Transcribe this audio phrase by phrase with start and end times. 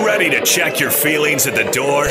[0.00, 2.06] You ready to check your feelings at the door?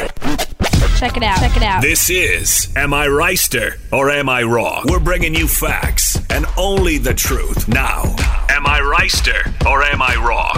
[0.99, 1.39] Check it out.
[1.39, 1.81] Check it out.
[1.81, 4.85] This is Am I Reister or Am I Wrong?
[4.87, 7.67] We're bringing you facts and only the truth.
[7.67, 8.03] Now,
[8.47, 10.53] Am I Reister or Am I Wrong?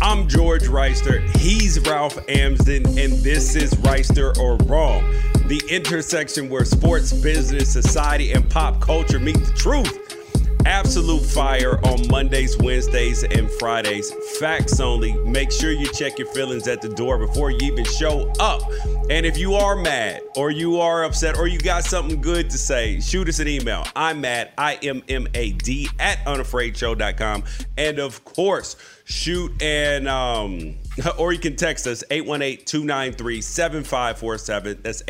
[0.00, 1.20] I'm George Reister.
[1.36, 5.04] He's Ralph Amsden, and this is Reister or Wrong,
[5.48, 10.19] the intersection where sports, business, society, and pop culture meet the truth.
[10.66, 14.12] Absolute fire on Mondays, Wednesdays, and Fridays.
[14.38, 15.12] Facts only.
[15.24, 18.62] Make sure you check your feelings at the door before you even show up.
[19.08, 22.58] And if you are mad, or you are upset, or you got something good to
[22.58, 23.84] say, shoot us an email.
[23.96, 27.44] I'm mad, I M M A D, at unafraidshow.com.
[27.76, 30.76] And of course, shoot and um
[31.18, 35.02] or you can text us 818-293-7547 that's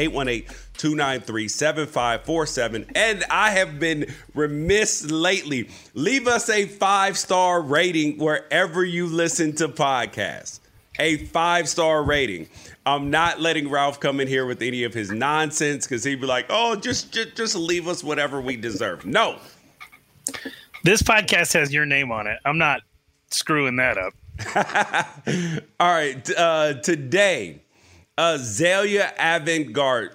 [0.82, 9.06] 818-293-7547 and i have been remiss lately leave us a five star rating wherever you
[9.06, 10.60] listen to podcasts
[10.98, 12.48] a five star rating
[12.86, 16.26] i'm not letting ralph come in here with any of his nonsense because he'd be
[16.26, 19.38] like oh just, just just leave us whatever we deserve no
[20.82, 22.38] This podcast has your name on it.
[22.44, 22.80] I'm not
[23.30, 24.14] screwing that up.
[25.80, 26.30] All right.
[26.36, 27.62] Uh, today,
[28.16, 30.12] Azalea Avantgarde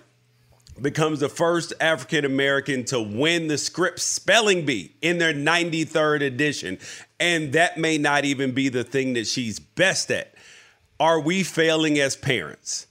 [0.81, 6.77] becomes the first African American to win the Scripps Spelling Bee in their 93rd edition.
[7.19, 10.33] And that may not even be the thing that she's best at.
[10.99, 12.87] Are we failing as parents?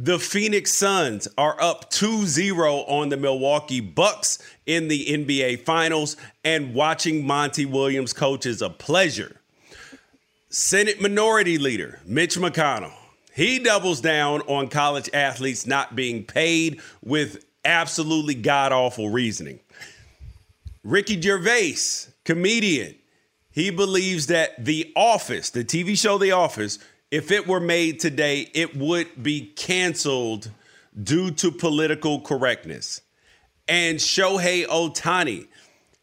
[0.00, 6.72] The Phoenix Suns are up 2-0 on the Milwaukee Bucks in the NBA Finals, and
[6.72, 9.40] watching Monty Williams coach is a pleasure.
[10.50, 12.92] Senate Minority Leader Mitch McConnell,
[13.38, 19.60] he doubles down on college athletes not being paid with absolutely god awful reasoning.
[20.82, 22.96] Ricky Gervais, comedian,
[23.52, 26.80] he believes that The Office, the TV show The Office,
[27.12, 30.50] if it were made today, it would be canceled
[31.00, 33.02] due to political correctness.
[33.68, 35.46] And Shohei Ohtani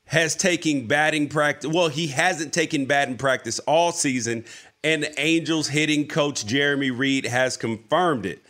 [0.06, 1.70] has taken batting practice.
[1.72, 4.46] Well, he hasn't taken batting practice all season,
[4.86, 8.42] and Angels hitting coach Jeremy Reed has confirmed it.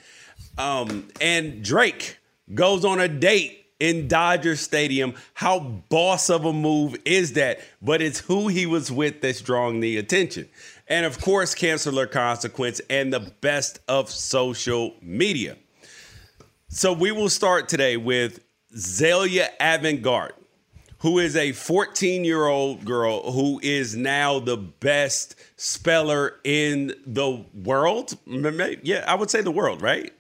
[0.58, 2.20] Um, and Drake
[2.54, 5.16] goes on a date in Dodger Stadium.
[5.34, 7.62] How boss of a move is that?
[7.82, 10.50] But it's who he was with that's drawing the attention.
[10.90, 15.56] And of course, canceler consequence and the best of social media.
[16.68, 18.42] So we will start today with
[18.76, 20.34] Zelia Avantgarde,
[21.06, 27.46] who is a 14 year old girl who is now the best speller in the
[27.64, 28.18] world.
[28.26, 30.12] Yeah, I would say the world, right?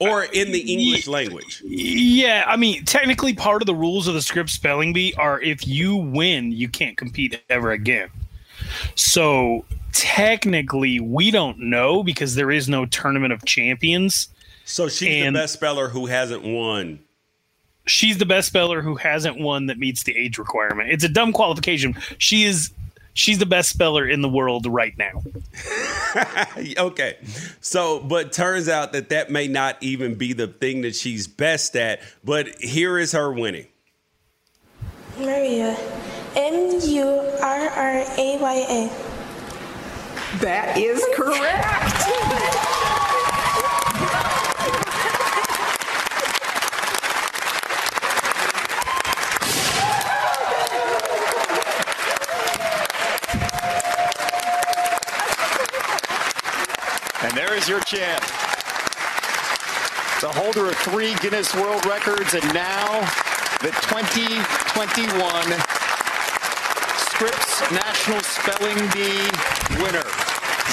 [0.00, 1.62] or in the English language.
[1.64, 5.66] Yeah, I mean, technically, part of the rules of the Scripps spelling bee are if
[5.66, 8.10] you win, you can't compete ever again.
[8.96, 14.28] So technically, we don't know because there is no tournament of champions.
[14.66, 16.98] So she's the best speller who hasn't won.
[17.86, 20.90] She's the best speller who hasn't won that meets the age requirement.
[20.90, 21.96] It's a dumb qualification.
[22.18, 22.72] She is
[23.14, 25.22] she's the best speller in the world right now.
[26.78, 27.16] okay.
[27.60, 31.76] So, but turns out that that may not even be the thing that she's best
[31.76, 33.66] at, but here is her winning.
[35.16, 35.78] Murraya.
[36.36, 37.06] M U
[37.40, 39.14] R R A Y A.
[40.40, 42.80] That is correct.
[57.32, 58.20] is your champ.
[60.20, 63.00] The holder of three Guinness World Records and now
[63.60, 65.14] the 2021
[66.98, 69.30] Scripps National Spelling Bee
[69.82, 70.04] winner,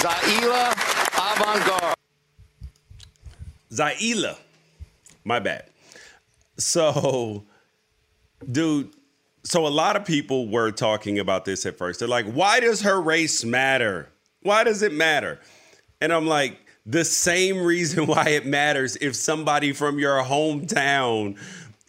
[0.01, 0.73] Zaila
[1.13, 1.93] Avantgarde.
[3.71, 4.37] Zaila.
[5.23, 5.69] My bad.
[6.57, 7.45] So,
[8.51, 8.91] dude,
[9.43, 11.99] so a lot of people were talking about this at first.
[11.99, 14.09] They're like, why does her race matter?
[14.41, 15.39] Why does it matter?
[16.01, 21.37] And I'm like, the same reason why it matters if somebody from your hometown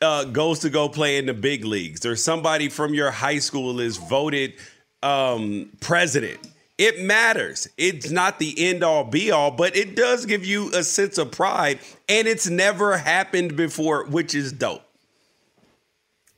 [0.01, 3.81] uh, goes to go play in the big leagues or somebody from your high school
[3.81, 4.55] is voted
[5.03, 6.39] um, president.
[6.79, 7.69] It matters.
[7.77, 11.31] It's not the end all be all, but it does give you a sense of
[11.31, 11.79] pride,
[12.09, 14.83] and it's never happened before, which is dope.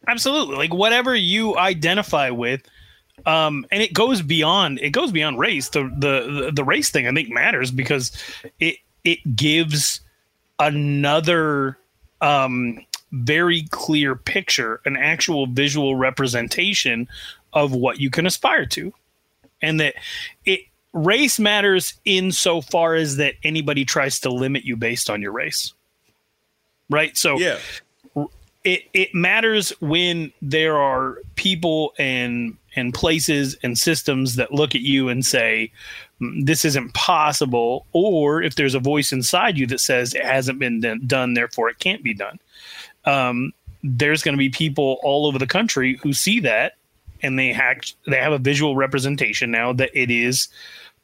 [0.06, 0.56] Absolutely.
[0.56, 2.62] Like whatever you identify with,
[3.26, 5.69] um, and it goes beyond it goes beyond race.
[5.70, 8.12] The, the the race thing I think matters because
[8.61, 10.00] it it gives
[10.58, 11.78] another
[12.20, 12.78] um,
[13.12, 17.08] very clear picture, an actual visual representation
[17.52, 18.93] of what you can aspire to,
[19.62, 19.94] and that
[20.44, 20.61] it
[20.93, 25.72] race matters insofar as that anybody tries to limit you based on your race,
[26.90, 27.16] right?
[27.16, 27.58] So yeah.
[28.64, 34.81] It, it matters when there are people and and places and systems that look at
[34.81, 35.71] you and say
[36.21, 40.59] mm, this isn't possible or if there's a voice inside you that says it hasn't
[40.59, 42.38] been done therefore it can't be done.
[43.05, 46.75] Um, there's going to be people all over the country who see that
[47.23, 50.49] and they hack they have a visual representation now that it is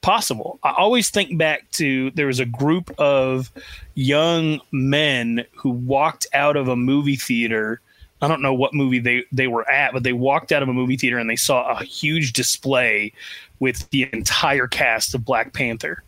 [0.03, 0.59] possible.
[0.63, 3.51] I always think back to there was a group of
[3.95, 7.81] young men who walked out of a movie theater
[8.23, 10.73] I don't know what movie they they were at, but they walked out of a
[10.73, 13.13] movie theater and they saw a huge display
[13.61, 16.03] with the entire cast of Black Panther,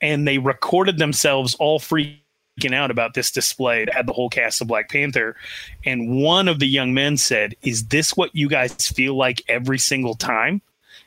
[0.00, 4.60] and they recorded themselves all freaking out about this display that had the whole cast
[4.60, 5.36] of Black Panther.
[5.84, 9.78] And one of the young men said, "Is this what you guys feel like every
[9.78, 10.60] single time?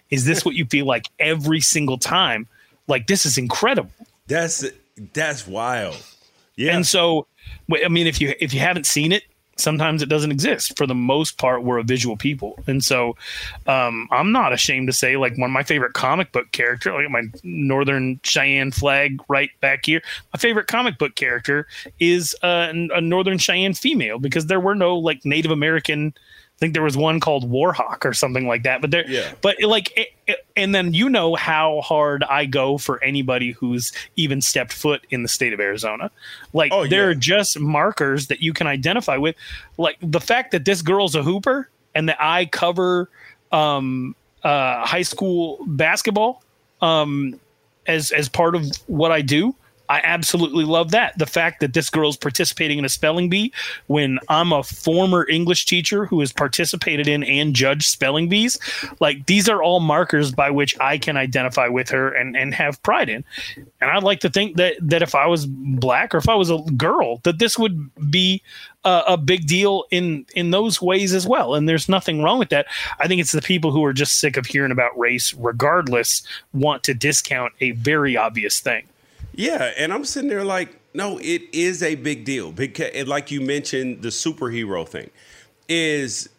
[0.09, 2.47] Is this what you feel like every single time?
[2.87, 3.91] Like this is incredible."
[4.27, 4.65] That's
[5.13, 6.01] that's wild.
[6.55, 6.75] Yeah.
[6.75, 7.27] And so,
[7.71, 9.23] I mean, if you if you haven't seen it,
[9.57, 10.77] sometimes it doesn't exist.
[10.77, 13.15] For the most part, we're a visual people, and so
[13.67, 17.09] um, I'm not ashamed to say like one of my favorite comic book character, like
[17.09, 20.01] my Northern Cheyenne flag right back here.
[20.33, 21.67] My favorite comic book character
[21.99, 26.13] is uh, a Northern Cheyenne female because there were no like Native American
[26.55, 28.79] I think there was one called Warhawk or something like that.
[28.79, 29.33] But there, yeah.
[29.41, 30.12] but like, it, it,
[30.55, 35.23] and then you know how hard I go for anybody who's even stepped foot in
[35.23, 36.11] the state of Arizona.
[36.53, 37.07] Like, oh, there yeah.
[37.09, 39.35] are just markers that you can identify with.
[39.77, 43.09] Like the fact that this girl's a hooper and that I cover
[43.51, 46.43] um, uh, high school basketball
[46.81, 47.39] um,
[47.87, 49.55] as as part of what I do
[49.93, 51.15] I absolutely love that.
[51.19, 53.53] The fact that this girl's participating in a spelling bee
[53.85, 58.57] when I'm a former English teacher who has participated in and judged spelling bees,
[58.99, 62.81] like these are all markers by which I can identify with her and, and have
[62.81, 63.23] pride in.
[63.81, 66.49] And I'd like to think that that if I was black or if I was
[66.49, 68.41] a girl, that this would be
[68.83, 71.53] a, a big deal in in those ways as well.
[71.53, 72.65] And there's nothing wrong with that.
[72.99, 76.81] I think it's the people who are just sick of hearing about race, regardless, want
[76.85, 78.87] to discount a very obvious thing.
[79.35, 83.41] Yeah, and I'm sitting there like, no, it is a big deal because, like you
[83.41, 85.09] mentioned, the superhero thing
[85.67, 86.29] is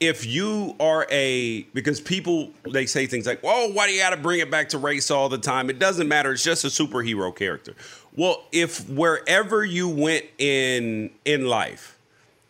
[0.00, 4.10] if you are a because people they say things like, "Well, why do you got
[4.10, 6.32] to bring it back to race all the time?" It doesn't matter.
[6.32, 7.74] It's just a superhero character.
[8.14, 11.98] Well, if wherever you went in in life,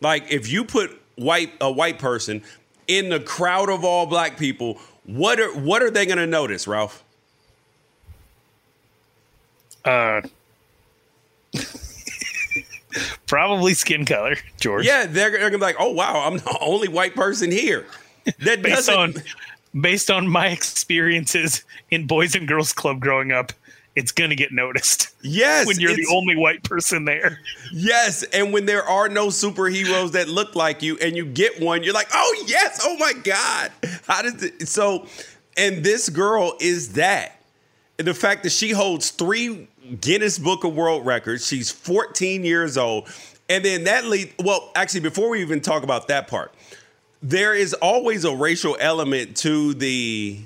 [0.01, 2.43] like if you put white a white person
[2.87, 6.67] in the crowd of all black people, what are what are they going to notice,
[6.67, 7.03] Ralph?
[9.87, 10.21] Uh,
[13.25, 14.85] probably skin color, George.
[14.85, 17.85] Yeah, they're, they're gonna be like, "Oh wow, I'm the only white person here."
[18.39, 19.13] That based on
[19.79, 23.53] based on my experiences in Boys and Girls Club growing up,
[23.95, 25.07] it's gonna get noticed.
[25.21, 27.39] Yes, when you're the only white person there.
[27.71, 31.83] Yes, and when there are no superheroes that look like you, and you get one,
[31.83, 33.71] you're like, "Oh yes, oh my god!"
[34.05, 34.67] How does it?
[34.67, 35.07] So,
[35.55, 37.33] and this girl is that.
[37.99, 39.67] And the fact that she holds three
[40.01, 41.47] Guinness Book of World Records.
[41.47, 43.07] She's 14 years old.
[43.49, 46.53] And then that lead well, actually, before we even talk about that part,
[47.21, 50.39] there is always a racial element to the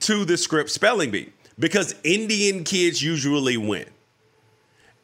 [0.00, 3.86] to the Scripps spelling bee because Indian kids usually win.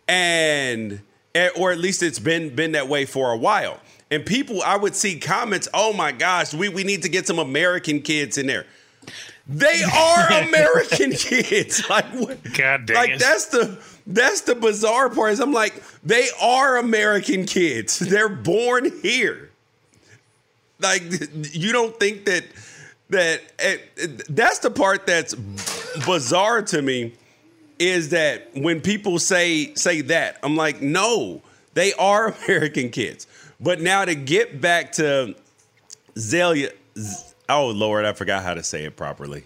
[0.09, 1.01] And
[1.35, 3.81] eh, or at least it's been been that way for a while.
[4.11, 7.39] And people, I would see comments, oh my gosh, we, we need to get some
[7.39, 8.67] American kids in there.
[9.47, 11.83] They are American kids.
[11.91, 12.39] Like what?
[12.55, 13.21] God dang Like it.
[13.21, 15.33] that's the that's the bizarre part.
[15.33, 17.99] Is I'm like they are American kids.
[17.99, 19.51] They're born here.
[20.81, 21.03] Like
[21.53, 22.45] you don't think that
[23.11, 23.43] that
[24.29, 25.35] that's the part that's
[26.07, 27.15] bizarre to me
[27.79, 31.43] is that when people say say that I'm like no
[31.75, 33.27] they are American kids.
[33.61, 35.35] But now to get back to
[36.19, 36.71] Zelia
[37.49, 39.45] Oh Lord, I forgot how to say it properly.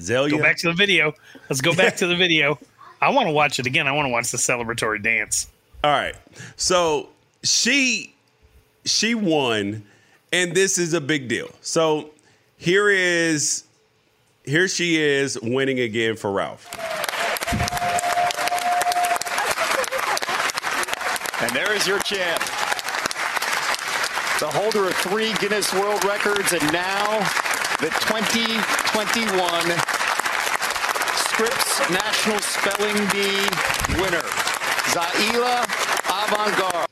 [0.00, 0.36] Zelia.
[0.36, 1.14] Go back to the video.
[1.48, 2.58] Let's go back to the video.
[3.00, 3.86] I want to watch it again.
[3.86, 5.48] I want to watch the celebratory dance.
[5.84, 6.14] All right.
[6.56, 7.08] So
[7.42, 8.14] she
[8.84, 9.84] she won,
[10.32, 11.50] and this is a big deal.
[11.60, 12.10] So
[12.56, 13.64] here is
[14.44, 16.68] here she is winning again for Ralph.
[21.42, 22.42] And there is your champ.
[24.38, 27.20] The holder of three Guinness World Records and now
[27.80, 29.32] the 2021
[31.16, 33.48] Scripps National Spelling Bee
[33.98, 34.20] winner,
[34.92, 35.64] Zaila
[36.04, 36.86] Avantgarde.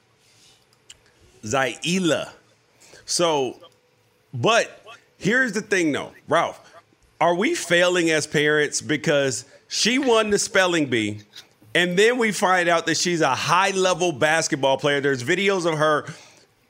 [1.44, 2.30] Zaila.
[3.04, 3.60] So,
[4.32, 4.82] but
[5.18, 6.72] here's the thing though, Ralph,
[7.20, 11.20] are we failing as parents because she won the spelling bee
[11.74, 15.02] and then we find out that she's a high level basketball player?
[15.02, 16.06] There's videos of her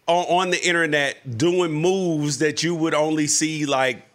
[0.07, 4.07] on, the internet doing moves that you would only see like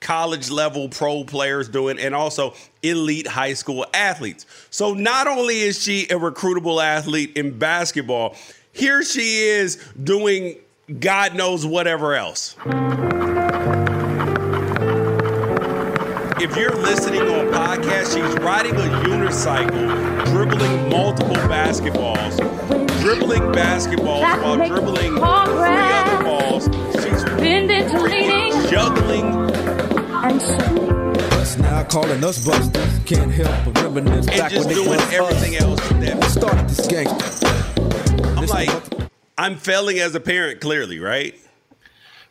[0.00, 4.46] college level pro players doing and also elite high school athletes.
[4.70, 8.36] So not only is she a recruitable athlete in basketball,
[8.72, 10.56] here she is doing
[11.00, 12.56] God knows whatever else.
[16.38, 24.56] If you're listening on podcast, she's riding a unicycle, dribbling multiple basketballs, dribbling basketballs while
[24.56, 26.64] dribbling three other balls.
[27.04, 27.22] She's
[28.68, 29.26] juggling
[31.34, 32.98] Us now calling us busters.
[33.04, 35.62] Can't help but reminisce and back just when they doing everything us.
[35.62, 37.46] else that Started this gangster.
[38.36, 38.70] I'm like,
[39.38, 41.38] I'm failing as a parent, clearly, right?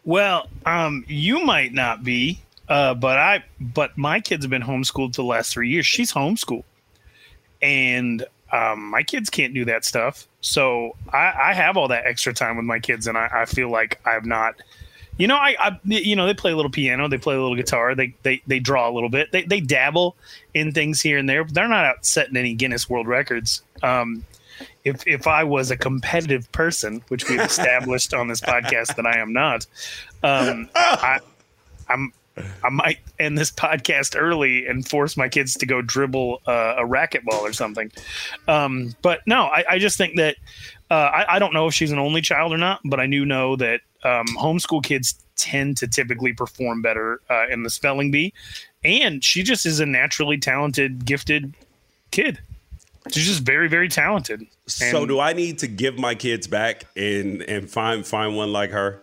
[0.03, 5.15] Well, um, you might not be, uh, but I, but my kids have been homeschooled
[5.15, 5.85] for the last three years.
[5.85, 6.65] She's homeschooled,
[7.61, 10.27] and um, my kids can't do that stuff.
[10.39, 13.69] So I, I have all that extra time with my kids, and I, I feel
[13.69, 14.55] like I've not.
[15.17, 17.55] You know, I, I, you know, they play a little piano, they play a little
[17.55, 20.17] guitar, they, they, they draw a little bit, they, they dabble
[20.53, 23.61] in things here and there, but they're not out setting any Guinness World Records.
[23.81, 24.25] Um,
[24.83, 29.19] if if I was a competitive person, which we've established on this podcast that I
[29.19, 29.65] am not,
[30.23, 31.19] um, I,
[31.89, 32.13] I'm
[32.63, 36.81] I might end this podcast early and force my kids to go dribble uh, a
[36.83, 37.91] racquetball or something.
[38.47, 40.35] Um, but no, I, I just think that
[40.91, 43.25] uh, I, I don't know if she's an only child or not, but I do
[43.25, 48.33] know that um, homeschool kids tend to typically perform better uh, in the spelling bee,
[48.83, 51.53] and she just is a naturally talented, gifted
[52.11, 52.39] kid.
[53.11, 54.45] She's just very, very talented.
[54.67, 58.51] So And- do I need to give my kids back and and find find one
[58.51, 59.01] like her?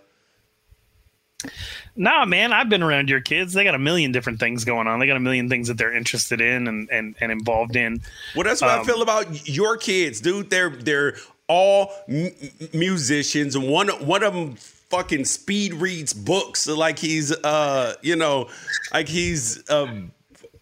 [1.97, 3.53] Nah, man, I've been around your kids.
[3.53, 4.99] They got a million different things going on.
[5.01, 8.01] They got a million things that they're interested in and and, and involved in.
[8.35, 10.49] Well, that's what I Um, feel about your kids, dude.
[10.51, 11.17] They're they're
[11.49, 12.33] all m-
[12.73, 18.49] musicians, and one one of them fucking speed reads books like he's uh you know
[18.93, 20.13] like he's um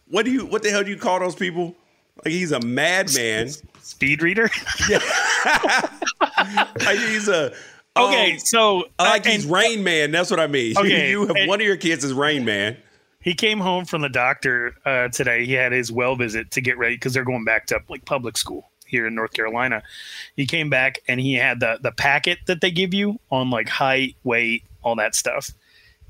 [0.08, 1.74] what do you what the hell do you call those people
[2.24, 3.48] Like he's a madman.
[3.82, 4.48] Speed reader.
[4.88, 5.00] Yeah.
[6.84, 7.52] like he's a
[7.96, 10.10] Okay, um, so like uh, he's and- Rain Man.
[10.10, 10.74] That's what I mean.
[10.78, 12.76] Okay, you have and- one of your kids is Rain Man.
[13.22, 15.44] He came home from the doctor uh, today.
[15.44, 18.38] He had his well visit to get ready because they're going back to like public
[18.38, 19.82] school here in North Carolina.
[20.36, 23.68] He came back and he had the the packet that they give you on like
[23.68, 25.50] height, weight, all that stuff.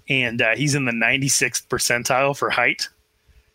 [0.09, 2.89] And uh, he's in the 96th percentile for height.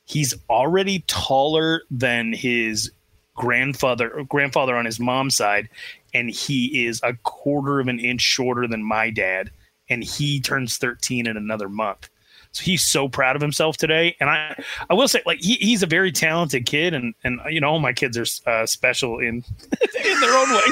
[0.05, 2.91] He's already taller than his
[3.35, 5.69] grandfather grandfather on his mom's side,
[6.15, 9.51] and he is a quarter of an inch shorter than my dad.
[9.89, 12.09] And he turns 13 in another month.
[12.53, 14.15] So he's so proud of himself today.
[14.21, 14.55] And I,
[14.89, 17.79] I will say, like he, he's a very talented kid, and and you know all
[17.79, 19.43] my kids are uh, special in
[20.05, 20.63] in their own way.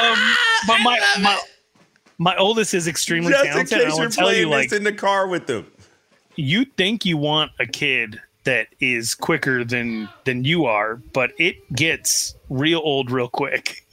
[0.00, 1.38] Um, but my my
[2.16, 3.72] my oldest is extremely Just in talented.
[3.74, 5.46] and I case you're want to tell you, playing like this in the car with
[5.46, 5.70] them.
[6.36, 11.70] you think you want a kid that is quicker than than you are, but it
[11.74, 13.84] gets real old real quick.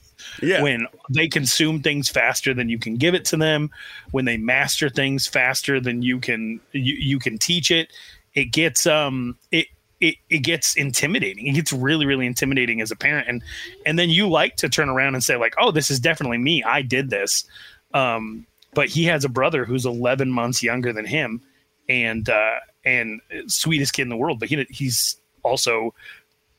[0.42, 0.62] Yeah.
[0.62, 3.72] When they consume things faster than you can give it to them,
[4.12, 7.92] when they master things faster than you can you, you can teach it,
[8.34, 9.68] it gets um it
[10.00, 11.48] it, it gets intimidating.
[11.48, 13.28] It gets really, really intimidating as a parent.
[13.28, 13.44] And
[13.86, 16.64] and then you like to turn around and say, like, oh, this is definitely me.
[16.64, 17.46] I did this.
[17.94, 21.42] Um, but he has a brother who's 11 months younger than him
[21.90, 24.40] and uh, and sweetest kid in the world.
[24.40, 25.94] But he he's also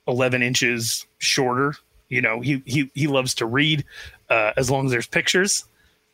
[0.08, 1.74] 11 inches shorter.
[2.08, 3.84] You know, he he he loves to read
[4.30, 5.64] uh, as long as there's pictures.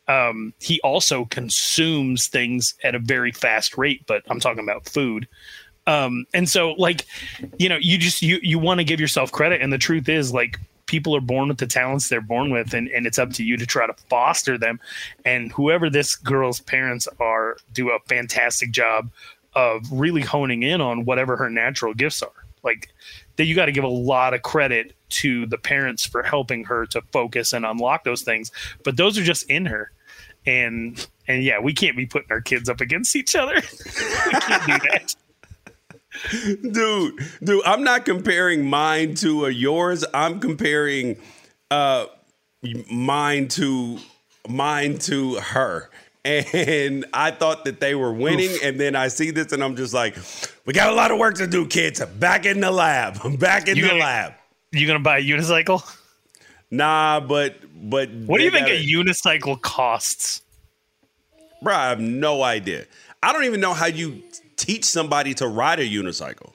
[0.07, 5.27] Um, he also consumes things at a very fast rate, but I'm talking about food.
[5.87, 7.05] Um, and so like,
[7.57, 10.33] you know, you just you you want to give yourself credit, and the truth is
[10.33, 13.43] like people are born with the talents they're born with, and, and it's up to
[13.43, 14.79] you to try to foster them.
[15.23, 19.09] And whoever this girl's parents are, do a fantastic job
[19.53, 22.45] of really honing in on whatever her natural gifts are.
[22.63, 22.89] Like
[23.37, 26.85] that, you got to give a lot of credit to the parents for helping her
[26.87, 28.51] to focus and unlock those things.
[28.83, 29.91] But those are just in her,
[30.45, 33.55] and and yeah, we can't be putting our kids up against each other.
[33.85, 35.15] we can't do that.
[36.71, 40.05] dude, dude, I'm not comparing mine to a yours.
[40.13, 41.17] I'm comparing
[41.71, 42.05] uh
[42.91, 43.99] mine to
[44.47, 45.89] mine to her.
[46.25, 48.63] And I thought that they were winning, Oof.
[48.63, 50.17] and then I see this, and I'm just like,
[50.65, 52.03] "We got a lot of work to do, kids.
[52.03, 53.19] Back in the lab.
[53.23, 54.33] I'm back in You the gonna- lab."
[54.71, 55.83] You gonna buy a unicycle?
[56.71, 57.55] Nah, but
[57.89, 60.41] but What do you think a unicycle costs?
[61.61, 62.85] Bro, I have no idea.
[63.21, 64.21] I don't even know how you
[64.57, 66.53] teach somebody to ride a unicycle.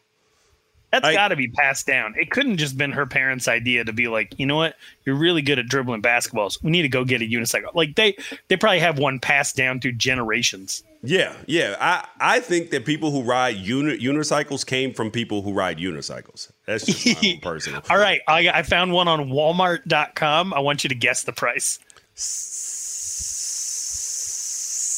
[0.91, 2.15] That's got to be passed down.
[2.19, 4.75] It couldn't just been her parents' idea to be like, you know what,
[5.05, 6.63] you're really good at dribbling basketballs.
[6.63, 7.75] We need to go get a unicycle.
[7.75, 8.17] Like they,
[8.49, 10.83] they probably have one passed down through generations.
[11.03, 11.77] Yeah, yeah.
[11.81, 16.51] I, I think that people who ride uni- unicycles came from people who ride unicycles.
[16.67, 17.83] That's just my personal.
[17.89, 20.53] All right, I, I found one on Walmart.com.
[20.53, 21.79] I want you to guess the price.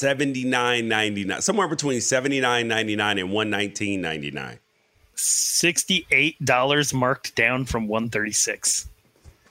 [0.03, 4.59] Seventy nine ninety nine, somewhere between seventy nine ninety nine and one nineteen ninety nine.
[5.23, 8.89] Sixty-eight dollars marked down from one thirty-six.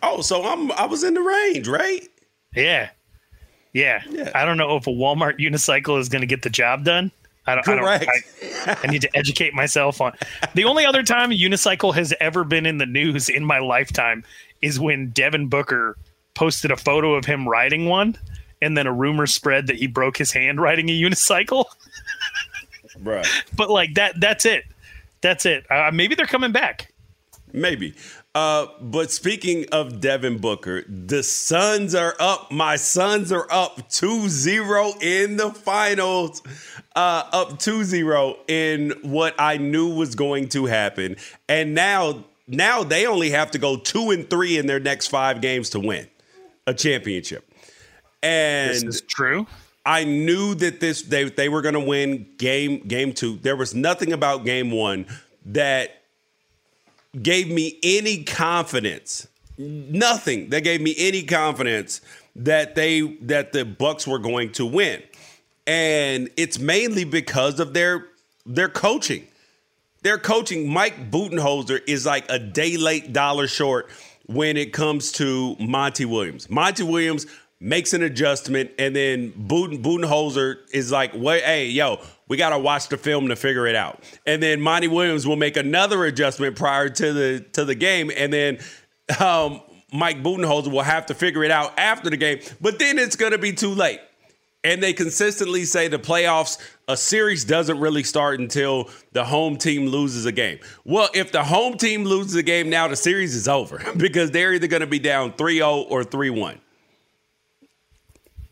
[0.03, 2.07] Oh, so I'm I was in the range, right?
[2.55, 2.89] Yeah.
[3.71, 4.31] yeah, Yeah.
[4.35, 7.11] I don't know if a Walmart unicycle is going to get the job done.
[7.47, 7.67] I don't.
[7.67, 8.05] I, Correct.
[8.41, 10.13] don't I, I need to educate myself on.
[10.53, 14.23] The only other time a unicycle has ever been in the news in my lifetime
[14.61, 15.97] is when Devin Booker
[16.33, 18.17] posted a photo of him riding one,
[18.61, 21.65] and then a rumor spread that he broke his hand riding a unicycle.
[22.99, 23.25] Right.
[23.55, 24.65] But like that, that's it.
[25.21, 25.69] That's it.
[25.69, 26.91] Uh, maybe they're coming back.
[27.53, 27.95] Maybe.
[28.33, 32.49] Uh, but speaking of Devin Booker, the Suns are up.
[32.51, 36.41] My Suns are up 2-0 in the finals.
[36.95, 41.17] Uh, up 2-0 in what I knew was going to happen.
[41.49, 45.41] And now now they only have to go 2 and 3 in their next 5
[45.41, 46.07] games to win
[46.67, 47.49] a championship.
[48.23, 49.47] And This is true.
[49.91, 53.39] I knew that this they they were going to win game game 2.
[53.39, 55.05] There was nothing about game 1
[55.47, 56.03] that
[57.21, 59.27] gave me any confidence.
[59.57, 61.99] Nothing that gave me any confidence
[62.37, 65.03] that they that the Bucks were going to win.
[65.67, 68.07] And it's mainly because of their
[68.45, 69.27] their coaching.
[70.03, 73.89] Their coaching, Mike Budenholzer is like a day late dollar short
[74.27, 76.49] when it comes to Monty Williams.
[76.49, 77.25] Monty Williams
[77.61, 82.89] makes an adjustment, and then Buden, Budenholzer is like, "Wait, hey, yo, we gotta watch
[82.89, 86.89] the film to figure it out." And then Monty Williams will make another adjustment prior
[86.89, 88.57] to the to the game, and then
[89.19, 89.61] um,
[89.93, 92.39] Mike Budenholzer will have to figure it out after the game.
[92.59, 93.99] But then it's gonna be too late.
[94.63, 99.87] And they consistently say the playoffs, a series doesn't really start until the home team
[99.87, 100.59] loses a game.
[100.85, 104.53] Well, if the home team loses a game now, the series is over because they're
[104.53, 106.61] either going to be down 3 0 or 3 1.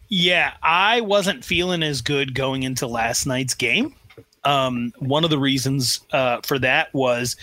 [0.10, 3.96] Yeah, I wasn't feeling as good going into last night's game.
[4.44, 7.36] Um, one of the reasons uh, for that was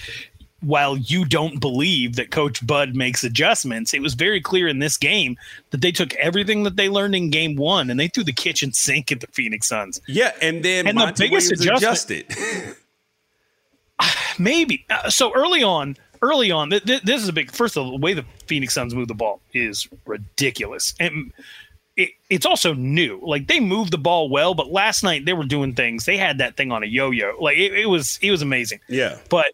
[0.61, 4.97] while you don't believe that Coach Bud makes adjustments, it was very clear in this
[4.97, 5.37] game
[5.71, 8.73] that they took everything that they learned in game one and they threw the kitchen
[8.73, 10.01] sink at the Phoenix Suns.
[10.09, 12.77] Yeah, and then and Monty the biggest Williams adjustment, adjusted.
[14.39, 14.85] maybe.
[14.91, 17.53] Uh, so early on, early on, th- th- this is a big.
[17.53, 21.33] First of all, the way the Phoenix Suns move the ball is ridiculous, and
[21.97, 23.21] it, it's also new.
[23.23, 26.05] Like they moved the ball well, but last night they were doing things.
[26.05, 27.37] They had that thing on a yo-yo.
[27.41, 28.81] Like it, it was, it was amazing.
[28.89, 29.47] Yeah, but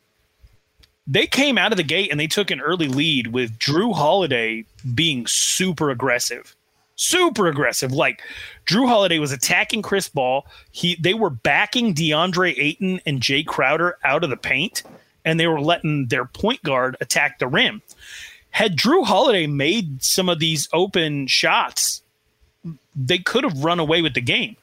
[1.06, 4.64] they came out of the gate and they took an early lead with Jrue Holiday
[4.94, 6.54] being super aggressive.
[6.94, 7.90] Super aggressive.
[7.90, 8.22] Like
[8.66, 10.46] Jrue Holiday was attacking Chris Paul.
[10.70, 14.82] He they were backing DeAndre Ayton and Jae Crowder out of the paint,
[15.24, 17.82] and they were letting their point guard attack the rim.
[18.50, 22.01] Had Jrue Holiday made some of these open shots,
[22.96, 24.56] they could have run away with the game.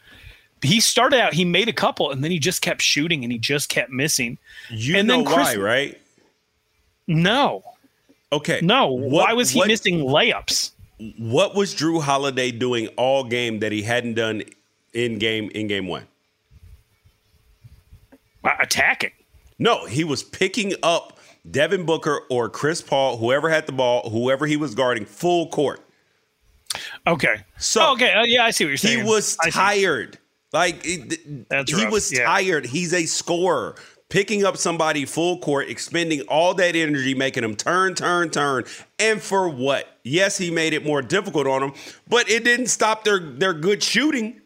[0.62, 3.38] He started out, he made a couple, and then he just kept shooting and he
[3.40, 4.38] just kept missing.
[4.70, 6.02] You and know then Chris, why, right?
[7.08, 7.64] No.
[8.32, 8.60] Okay.
[8.62, 8.88] No.
[8.92, 10.72] What- Why was he what- missing layups?
[11.18, 14.44] What was Jrue Holiday doing all game that he hadn't done
[14.94, 16.06] in game in game one?
[18.44, 19.12] Attacking.
[19.58, 21.18] No, he was picking up
[21.50, 25.82] Devin Booker or Chris Paul, whoever had the ball, whoever he was guarding, full court.
[27.08, 27.44] Okay.
[27.58, 29.04] So okay, uh, yeah, I see what you're saying.
[29.04, 30.18] He was tired.
[30.52, 30.84] Like
[31.50, 32.26] That's he rough, was yeah.
[32.26, 32.66] tired.
[32.66, 33.76] He's a scorer.
[34.10, 38.64] Picking up somebody full court, expending all that energy, making him turn, turn, turn.
[38.98, 40.00] And for what?
[40.04, 41.74] Yes, he made it more difficult on them,
[42.08, 44.42] but it didn't stop their their good shooting.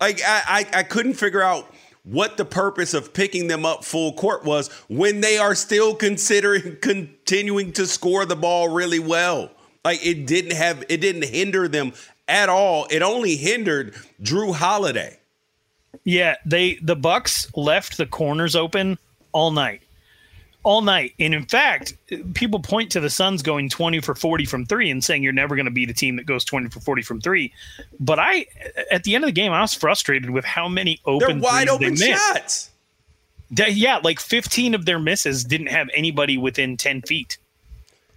[0.00, 4.12] Like I, I, I couldn't figure out what the purpose of picking them up full
[4.14, 9.50] court was when they are still considering continuing to score the ball really well.
[9.84, 11.92] Like it didn't have it didn't hinder them
[12.28, 12.86] at all.
[12.90, 15.18] It only hindered Jrue Holiday.
[16.04, 18.98] Yeah, they the Bucks left the corners open
[19.32, 19.82] all night.
[20.62, 21.14] All night.
[21.18, 21.94] And in fact,
[22.34, 25.56] people point to the Suns going 20 for 40 from 3 and saying you're never
[25.56, 27.50] going to be the team that goes 20 for 40 from 3.
[27.98, 28.46] But I
[28.90, 31.68] at the end of the game I was frustrated with how many They're open wide
[31.68, 32.70] open they shots.
[33.50, 37.38] They- yeah, like 15 of their misses didn't have anybody within 10 feet.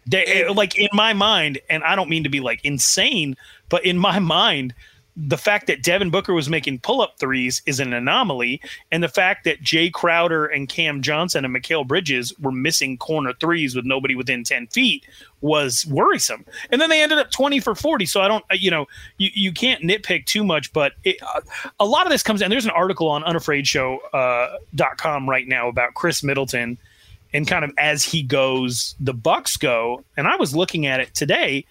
[0.06, 3.36] They, like in my mind, and I don't mean to be like insane,
[3.70, 4.74] but in my mind,
[5.16, 8.60] the fact that Devin Booker was making pull up threes is an anomaly.
[8.92, 13.34] And the fact that Jae Crowder and Cam Johnson and Mikal Bridges were missing corner
[13.40, 15.06] threes with nobody within 10 feet
[15.42, 16.46] was worrisome.
[16.72, 18.08] And then they ended up 20 for 40.
[18.08, 18.88] So I don't, you know,
[19.18, 21.42] you, you can't nitpick too much, but it, uh,
[21.80, 26.24] a lot of this comes, and there's an article on unafraidshow.com right now about Khris
[26.24, 26.80] Middleton
[27.34, 30.04] and kind of as he goes, the Bucks go.
[30.18, 31.66] And I was looking at it today,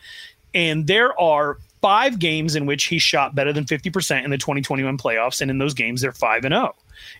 [0.54, 4.96] and there are five games in which he shot better than 50% in the 2021
[4.96, 5.40] playoffs.
[5.40, 6.74] And in those games, they're 5 and 0.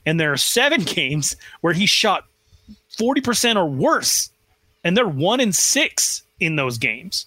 [0.07, 2.27] And there are seven games where he shot
[2.97, 4.31] 40% or worse.
[4.85, 7.27] And they're 1 and 6 in those games.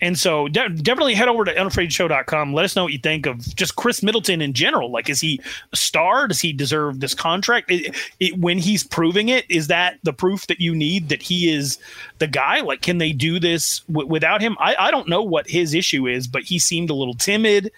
[0.00, 2.52] And so de- definitely head over to unafraidshow.com.
[2.54, 4.90] Let us know what you think of just Khris Middleton in general.
[4.90, 5.40] Like, is he
[5.72, 6.28] a star?
[6.28, 7.70] Does he deserve this contract?
[7.70, 11.50] It, it, when he's proving it, is that the proof that you need that he
[11.52, 11.78] is
[12.18, 12.60] the guy?
[12.60, 14.56] Like, can they do this w- without him?
[14.60, 17.70] I, I don't know what his issue is, but he seemed a little timid.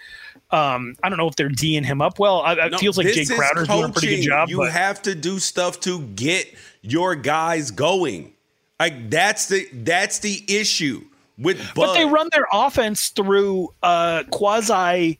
[0.52, 2.40] Um, I don't know if they're D'ing him up well.
[2.42, 4.48] I, it No, feels like Jay is Crowder's doing a pretty good job.
[4.48, 8.32] You but- have to do stuff to get your guys going.
[8.78, 11.02] Like that's the that's the issue
[11.38, 11.86] with Bud.
[11.86, 15.18] But they run their offense through a quasi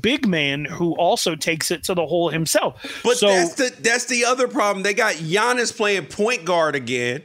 [0.00, 3.00] big man who also takes it to the hole himself.
[3.02, 4.82] But so that's the that's the other problem.
[4.82, 7.22] They got Giannis playing point guard again.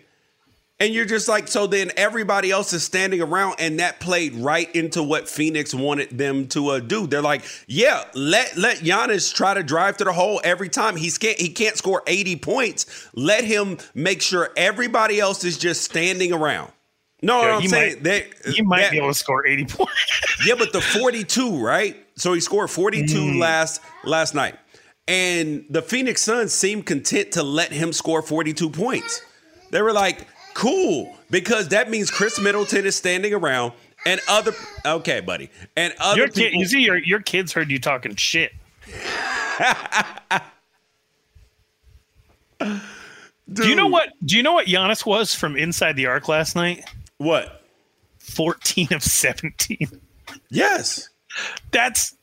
[0.81, 4.73] And you're just like, so then everybody else is standing around, and that played right
[4.73, 7.05] into what Phoenix wanted them to uh, do.
[7.05, 10.95] They're like, yeah, let let Giannis try to drive to the hole every time.
[10.95, 13.09] He's can't he can't score 80 points.
[13.13, 16.71] Let him make sure everybody else is just standing around.
[17.21, 19.65] No, Yeah, I'm he saying might- they, he might that- be able to score 80
[19.65, 19.91] points.
[20.45, 21.95] yeah, but the 42, right?
[22.15, 23.39] So he scored 42 Mm.
[23.39, 24.55] last last night.
[25.07, 29.21] And the Phoenix Suns seemed content to let him score 42 points.
[29.71, 33.73] They were like, cool, because that means Khris Middleton is standing around
[34.05, 34.53] and other
[34.85, 35.49] okay, buddy.
[35.75, 38.53] And other your kid, people you see, your your kids heard you talking shit.
[43.51, 44.09] Do you know what?
[44.23, 46.83] Do you know what Giannis was from inside the arc last night?
[47.19, 47.63] What?
[48.17, 49.89] Fourteen of seventeen.
[50.49, 51.09] Yes.
[51.71, 52.15] That's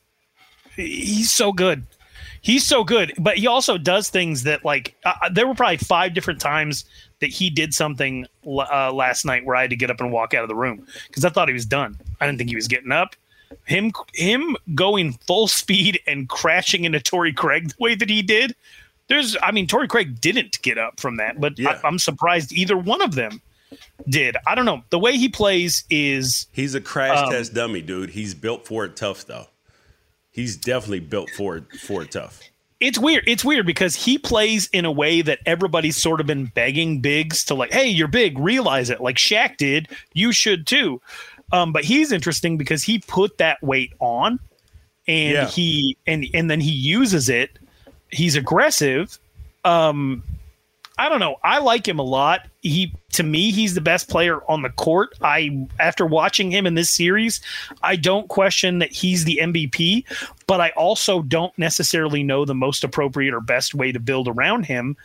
[0.75, 1.85] he's so good.
[2.41, 5.77] He's so good, but he also does things that like uh, uh there were probably
[5.77, 6.85] five different times
[7.19, 10.33] that he did something uh, last night where I had to get up and walk
[10.33, 11.97] out of the room because I thought he was done.
[12.19, 13.15] I didn't think he was getting up.
[13.65, 18.55] Him him going full speed and crashing into Torrey Craig the way that he did.
[19.09, 21.79] There's, I mean, Torrey Craig didn't get up from that, but yeah.
[21.83, 23.41] I, I'm surprised either one of them
[24.07, 24.37] did.
[24.45, 24.83] I don't know.
[24.89, 28.11] The way he plays is he's a crash um, test dummy, dude.
[28.11, 29.47] He's built for it tough though.
[30.31, 32.41] He's definitely built for it for it tough
[32.79, 33.23] it's weird.
[33.27, 37.43] It's weird because he plays in a way that everybody's sort of been begging Biggs
[37.45, 39.01] to like, hey, you're big, realize it.
[39.01, 41.01] Like Shaq did, you should too.
[41.51, 44.39] Um, but he's interesting because he put that weight on,
[45.07, 45.47] and yeah.
[45.47, 47.57] he and and then he uses it.
[48.11, 49.17] He's aggressive.
[49.63, 50.23] Um,
[50.97, 51.35] I don't know.
[51.43, 52.47] I like him a lot.
[52.61, 55.09] He to me, he's the best player on the court.
[55.21, 57.41] I after watching him in this series,
[57.83, 60.05] I don't question that he's the MVP,
[60.47, 64.65] but I also don't necessarily know the most appropriate or best way to build around
[64.65, 64.97] him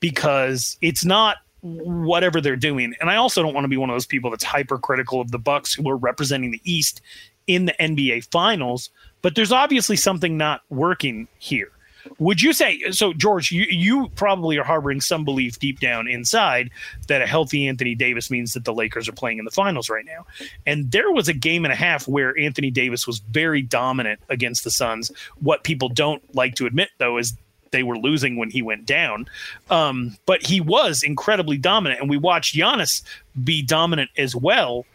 [0.00, 2.94] because it's not whatever they're doing.
[3.00, 5.38] And I also don't want to be one of those people that's hypercritical of the
[5.38, 7.00] Bucks who are representing the East
[7.46, 8.90] in the NBA finals,
[9.22, 11.70] but there's obviously something not working here.
[12.18, 13.50] Would you say so, George?
[13.50, 16.70] You you probably are harboring some belief deep down inside
[17.08, 20.04] that a healthy Anthony Davis means that the Lakers are playing in the finals right
[20.04, 20.26] now.
[20.66, 24.64] And there was a game and a half where Anthony Davis was very dominant against
[24.64, 25.10] the Suns.
[25.40, 27.34] What people don't like to admit, though, is
[27.70, 29.28] they were losing when he went down.
[29.70, 33.02] Um, but he was incredibly dominant, and we watched Giannis
[33.44, 34.86] be dominant as well.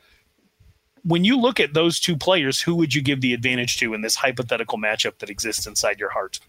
[1.03, 4.01] When you look at those two players, who would you give the advantage to in
[4.01, 6.39] this hypothetical matchup that exists inside your heart?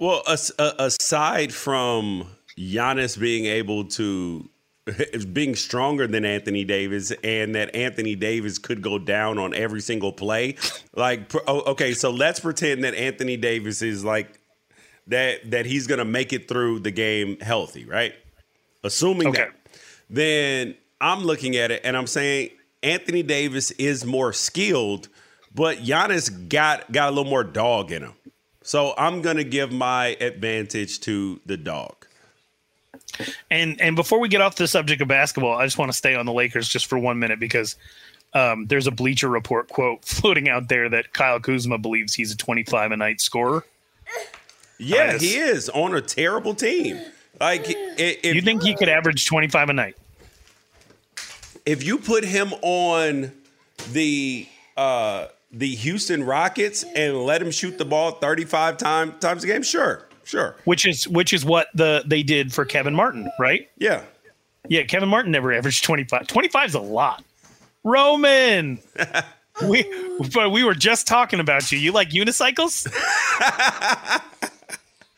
[0.00, 2.26] Well, uh, aside from
[2.58, 4.48] Giannis being able to
[5.34, 10.10] being stronger than Anthony Davis and that Anthony Davis could go down on every single
[10.10, 10.56] play.
[10.96, 14.40] Like oh, okay, so let's pretend that Anthony Davis is like
[15.08, 18.14] that that he's going to make it through the game healthy, right?
[18.82, 19.42] Assuming okay.
[19.42, 19.50] that.
[20.08, 22.50] Then I'm looking at it and I'm saying
[22.82, 25.08] Anthony Davis is more skilled,
[25.54, 28.14] but Giannis got got a little more dog in him.
[28.62, 32.06] So I'm going to give my advantage to the dog.
[33.50, 36.14] And and before we get off the subject of basketball, I just want to stay
[36.14, 37.76] on the Lakers just for one minute because
[38.34, 42.36] um, there's a Bleacher Report quote floating out there that Kyle Kuzma believes he's a
[42.36, 43.64] 25 a night scorer.
[44.78, 46.98] Yeah, he is on a terrible team.
[47.38, 49.96] Like, if, you think he could average 25 a night?
[51.64, 53.32] If you put him on
[53.92, 54.46] the
[54.76, 59.62] uh, the Houston Rockets and let him shoot the ball 35 time, times a game?
[59.62, 60.56] Sure, sure.
[60.64, 63.68] Which is which is what the they did for Kevin Martin, right?
[63.78, 64.02] Yeah.
[64.68, 66.26] Yeah, Kevin Martin never averaged 25.
[66.26, 67.24] 25 is a lot.
[67.82, 68.78] Roman.
[69.66, 69.84] we
[70.32, 71.78] but we were just talking about you.
[71.78, 72.86] You like unicycles?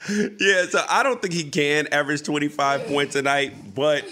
[0.09, 4.05] yeah, so I don't think he can average 25 points a night, but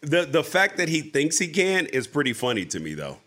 [0.00, 3.18] the the fact that he thinks he can is pretty funny to me though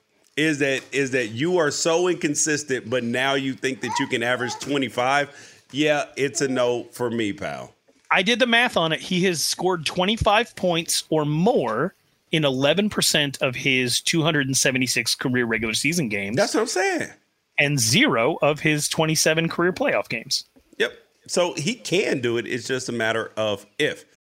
[0.42, 4.24] is that is that you are so inconsistent, but now you think that you can
[4.24, 5.68] average 25.
[5.72, 7.74] Yeah, it's a no for me, pal.
[8.10, 9.00] I did the math on it.
[9.00, 11.96] He has scored 25 points or more
[12.32, 16.36] in 11% of his 276 career regular season games.
[16.36, 17.10] That's what I'm saying.
[17.58, 20.46] And zero of his 27 career playoff games.
[20.78, 20.94] Yep.
[21.28, 22.48] So he can do it.
[22.48, 24.06] It's just a matter of if.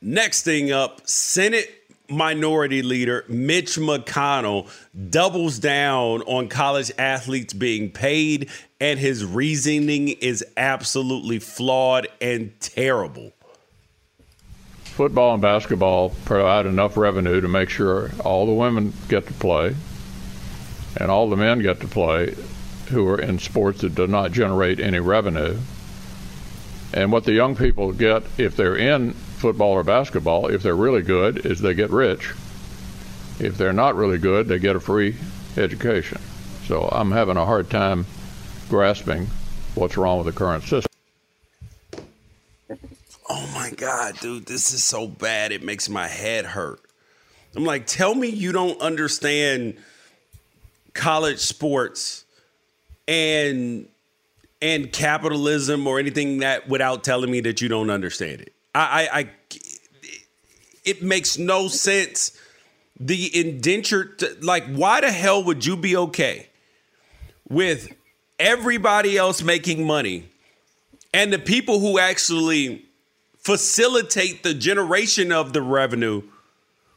[0.00, 1.74] Next thing up, Senate
[2.08, 4.70] Minority Leader Mitch McConnell
[5.10, 8.48] doubles down on college athletes being paid,
[8.80, 13.32] and his reasoning is absolutely flawed and terrible.
[14.84, 19.74] Football and basketball provide enough revenue to make sure all the women get to play
[20.96, 22.34] and all the men get to play
[22.88, 25.58] who are in sports that do not generate any revenue.
[26.92, 31.02] And what the young people get if they're in football or basketball, if they're really
[31.02, 32.32] good, is they get rich.
[33.38, 35.16] If they're not really good, they get a free
[35.56, 36.20] education.
[36.66, 38.06] So I'm having a hard time
[38.68, 39.28] grasping
[39.74, 40.92] what's wrong with the current system.
[43.30, 45.52] Oh my God, dude, this is so bad.
[45.52, 46.80] It makes my head hurt.
[47.54, 49.76] I'm like, tell me you don't understand
[50.94, 52.24] college sports
[53.06, 53.88] and
[54.60, 58.52] and capitalism or anything that without telling me that you don't understand it.
[58.78, 59.30] I, I, I
[60.84, 62.38] it makes no sense.
[63.00, 66.48] The indentured, like, why the hell would you be okay
[67.48, 67.92] with
[68.38, 70.28] everybody else making money
[71.12, 72.84] and the people who actually
[73.36, 76.22] facilitate the generation of the revenue,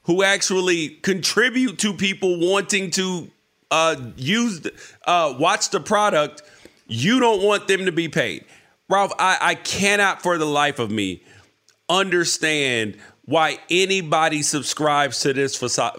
[0.04, 3.30] who actually contribute to people wanting to
[3.70, 4.68] uh, use,
[5.06, 6.42] uh, watch the product,
[6.88, 8.44] you don't want them to be paid.
[8.90, 11.24] Ralph, I, I cannot for the life of me
[11.92, 15.92] understand why anybody subscribes to this uh,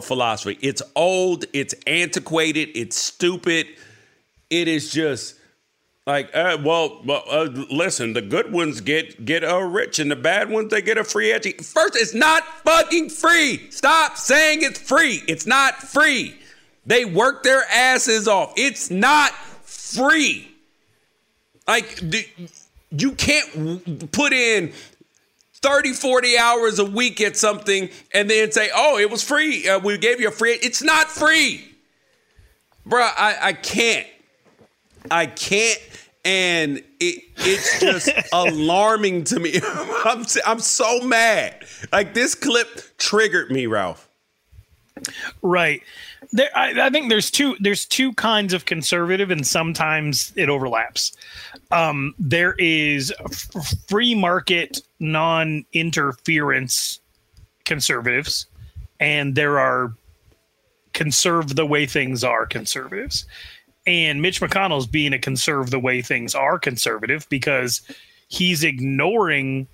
[0.00, 0.58] philosophy.
[0.60, 3.66] It's old, it's antiquated, it's stupid.
[4.50, 5.36] It is just
[6.06, 10.50] like, uh, well, uh, listen, the good ones get get uh, rich, and the bad
[10.50, 11.64] ones they get a free education.
[11.64, 13.70] First, it's not fucking free.
[13.70, 15.22] Stop saying it's free.
[15.26, 16.36] It's not free.
[16.84, 18.52] They work their asses off.
[18.56, 19.32] It's not
[19.64, 20.50] free.
[21.66, 22.02] Like
[22.90, 24.72] you can't put in
[25.64, 29.66] 30, 40 hours a week at something and then say, oh, it was free.
[29.66, 30.58] Uh, we gave you a free.
[30.62, 31.64] It's not free.
[32.86, 34.06] Bruh, I, I can't.
[35.10, 35.80] I can't.
[36.22, 39.58] And it, it's just alarming to me.
[40.04, 41.64] I'm, I'm so mad.
[41.90, 44.06] Like this clip triggered me, Ralph.
[45.40, 45.82] Right.
[46.32, 51.12] There, I, I, think there's two there's two kinds of conservative, and sometimes it overlaps.
[51.70, 53.12] Um, there is
[53.88, 57.00] free market, non interference
[57.64, 58.46] conservatives,
[58.98, 59.94] and there are
[60.92, 63.26] conserve the way things are conservatives.
[63.86, 67.82] And Mitch McConnell's being a conserve the way things are conservative because
[68.28, 69.66] he's ignoring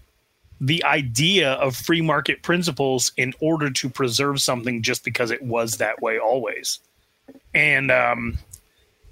[0.61, 5.77] the idea of free market principles in order to preserve something just because it was
[5.77, 6.81] that way always.
[7.55, 8.39] And um,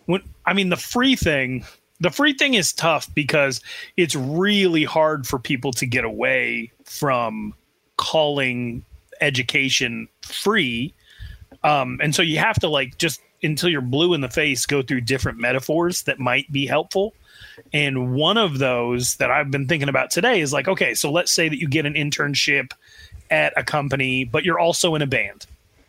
[0.06, 1.64] when I mean the free thing,
[2.00, 3.60] the free thing is tough because
[3.96, 7.54] it's really hard for people to get away from
[7.96, 8.84] calling
[9.20, 10.94] education free.
[11.64, 14.82] Um, and so you have to like just until you're blue in the face go
[14.82, 17.14] through different metaphors that might be helpful
[17.72, 21.32] and one of those that I've been thinking about today is like, okay, so let's
[21.32, 22.72] say that you get an internship
[23.30, 25.46] at a company, but you're also in a band.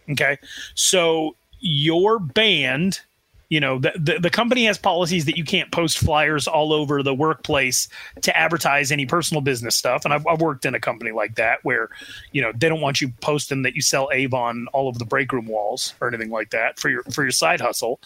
[0.09, 0.37] Okay.
[0.75, 3.01] So your band,
[3.49, 7.01] you know, the, the, the, company has policies that you can't post flyers all over
[7.01, 7.89] the workplace
[8.21, 10.05] to advertise any personal business stuff.
[10.05, 11.89] And I've, I've worked in a company like that where,
[12.31, 15.33] you know, they don't want you posting that you sell Avon all over the break
[15.33, 17.99] room walls or anything like that for your, for your side hustle.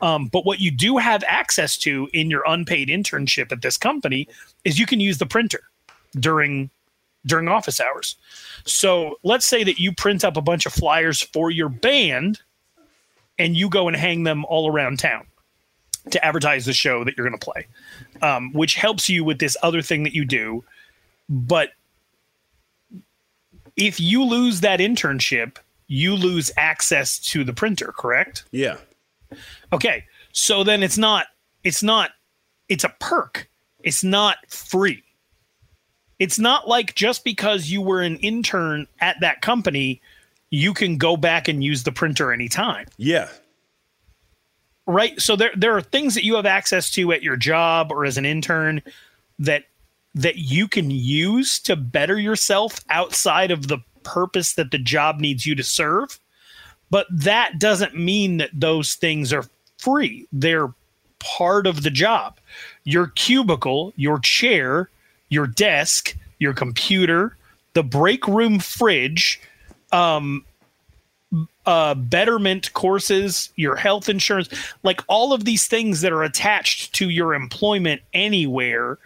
[0.00, 4.28] Um, but what you do have access to in your unpaid internship at this company
[4.64, 5.60] is you can use the printer
[6.18, 6.70] during
[7.26, 8.16] during office hours.
[8.66, 12.40] So let's say that you print up a bunch of flyers for your band
[13.38, 15.26] and you go and hang them all around town
[16.10, 17.66] to advertise the show that you're going to play,
[18.22, 20.62] um, which helps you with this other thing that you do.
[21.28, 21.70] But
[23.76, 25.56] if you lose that internship,
[25.86, 28.44] you lose access to the printer, correct?
[28.50, 28.76] Yeah.
[29.72, 30.04] Okay.
[30.32, 31.26] So then it's not,
[31.62, 32.10] it's not,
[32.68, 33.48] it's a perk.
[33.82, 35.02] It's not free.
[36.18, 40.00] It's not like just because you were an intern at that company,
[40.54, 42.86] you can go back and use the printer anytime.
[42.96, 43.28] Yeah.
[44.86, 45.20] Right.
[45.20, 48.16] So there there are things that you have access to at your job or as
[48.16, 48.82] an intern
[49.38, 49.64] that
[50.14, 55.44] that you can use to better yourself outside of the purpose that the job needs
[55.44, 56.20] you to serve.
[56.90, 59.44] But that doesn't mean that those things are
[59.78, 60.28] free.
[60.32, 60.72] They're
[61.18, 62.38] part of the job.
[62.84, 64.88] Your cubicle, your chair,
[65.30, 67.36] your desk, your computer,
[67.72, 69.40] the break room fridge,
[69.94, 70.44] um,
[71.66, 74.48] uh, betterment courses, your health insurance,
[74.82, 78.98] like all of these things that are attached to your employment anywhere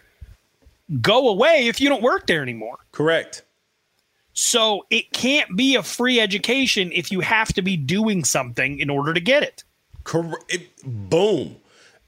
[1.01, 2.77] go away if you don't work there anymore.
[2.91, 3.43] Correct.
[4.33, 8.89] So it can't be a free education if you have to be doing something in
[8.89, 9.63] order to get it.
[10.03, 10.57] Correct.
[10.83, 11.57] Boom.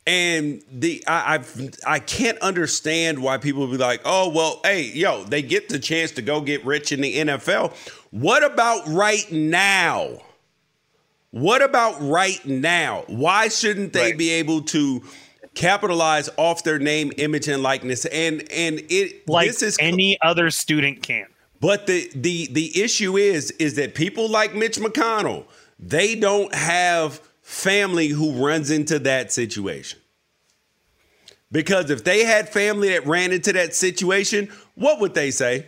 [0.07, 5.23] And the I I've, I can't understand why people be like, oh well, hey, yo,
[5.23, 7.73] they get the chance to go get rich in the NFL.
[8.12, 10.22] What about right now?
[11.32, 13.05] What about right now?
[13.07, 14.18] Why shouldn't they right.
[14.18, 15.01] be able to
[15.53, 18.05] capitalize off their name, image, and likeness?
[18.05, 21.26] And and it like this is any other student can.
[21.62, 25.45] But the the the issue is is that people like Mitch McConnell,
[25.80, 29.99] they don't have family who runs into that situation.
[31.49, 35.68] Because if they had family that ran into that situation, what would they say?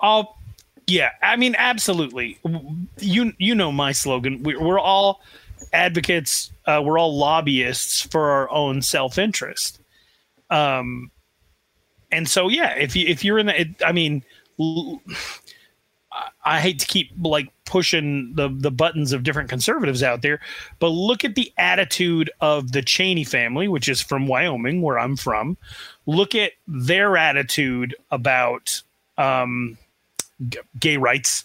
[0.00, 0.34] Oh,
[0.90, 1.10] yeah.
[1.22, 2.38] I mean, absolutely.
[2.98, 4.42] You you know my slogan.
[4.42, 5.20] We, are all
[5.72, 6.50] advocates.
[6.66, 9.80] Uh, we're all lobbyists for our own self interest.
[10.50, 11.10] Um,
[12.10, 14.24] and so yeah, if you if you're in the, it, I mean,
[16.44, 20.40] I hate to keep like pushing the the buttons of different conservatives out there,
[20.80, 25.16] but look at the attitude of the Cheney family, which is from Wyoming, where I'm
[25.16, 25.56] from.
[26.06, 28.82] Look at their attitude about
[29.16, 29.78] um,
[30.78, 31.44] gay rights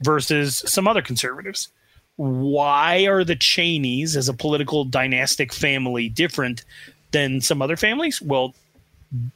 [0.00, 1.68] versus some other conservatives.
[2.16, 6.64] Why are the Cheneys, as a political dynastic family, different
[7.10, 8.20] than some other families?
[8.20, 8.54] Well,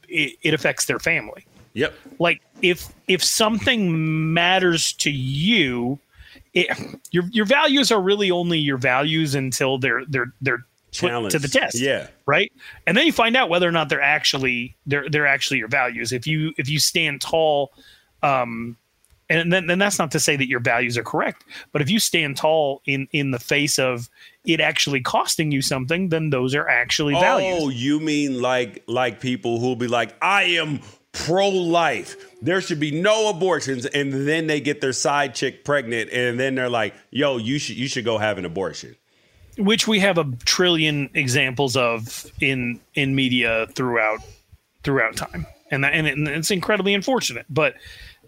[0.07, 1.45] it, it affects their family.
[1.73, 1.93] Yep.
[2.19, 5.99] Like if if something matters to you,
[6.53, 6.67] it,
[7.11, 10.65] your your values are really only your values until they're they're they're
[10.97, 11.79] put to the test.
[11.79, 12.07] Yeah.
[12.25, 12.51] Right.
[12.87, 16.11] And then you find out whether or not they're actually they're they're actually your values.
[16.11, 17.71] If you if you stand tall,
[18.23, 18.75] um,
[19.29, 21.99] and then then that's not to say that your values are correct, but if you
[21.99, 24.09] stand tall in in the face of
[24.45, 27.59] it actually costing you something, then those are actually oh, values.
[27.61, 30.79] Oh, you mean like like people who'll be like, I am
[31.11, 32.15] pro life.
[32.41, 36.55] There should be no abortions, and then they get their side chick pregnant, and then
[36.55, 38.95] they're like, "Yo, you should you should go have an abortion."
[39.57, 44.19] Which we have a trillion examples of in in media throughout
[44.83, 47.45] throughout time, and that, and, it, and it's incredibly unfortunate.
[47.49, 47.75] But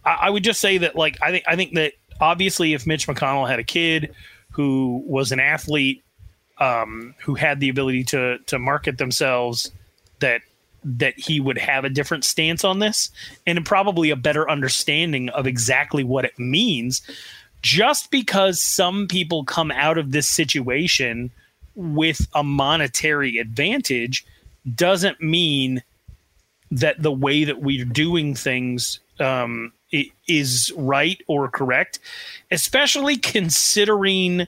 [0.06, 3.08] I, I would just say that, like, I think I think that obviously, if Mitch
[3.08, 4.14] McConnell had a kid
[4.52, 6.04] who was an athlete,
[6.58, 9.72] um, who had the ability to to market themselves,
[10.20, 10.42] that
[10.84, 13.10] that he would have a different stance on this
[13.46, 17.02] and probably a better understanding of exactly what it means.
[17.62, 21.32] Just because some people come out of this situation
[21.76, 24.26] with a monetary advantage
[24.76, 25.84] doesn't mean
[26.72, 29.74] that the way that we're doing things um,
[30.28, 32.00] is right or correct,
[32.52, 34.48] especially considering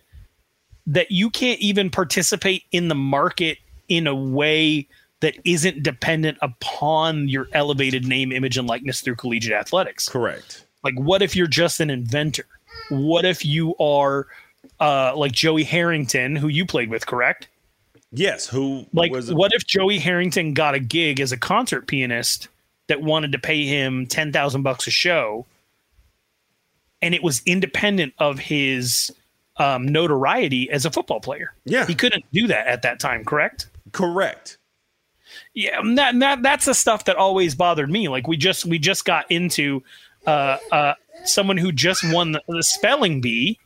[0.88, 4.88] that you can't even participate in the market in a way
[5.20, 10.10] that isn't dependent upon your elevated name, image, and likeness through collegiate athletics.
[10.10, 10.66] Correct.
[10.84, 12.46] Like, what if you're just an inventor?
[12.90, 14.28] What if you are
[14.80, 17.48] uh, like Joey Harrington, who you played with, correct?
[18.12, 18.48] Yes.
[18.48, 19.12] Who like?
[19.14, 22.48] what if Joey Harrington got a gig as a concert pianist
[22.92, 25.46] that wanted to pay him ten thousand bucks a show,
[27.02, 29.10] and it was independent of his
[29.58, 31.54] um, notoriety as a football player?
[31.66, 33.24] Yeah, he couldn't do that at that time.
[33.24, 33.68] Correct.
[33.92, 34.58] Correct
[35.54, 39.06] yeah that, that that's the stuff that always bothered me like we just we just
[39.06, 39.82] got into
[40.28, 43.60] uh uh someone who just won the, the spelling bee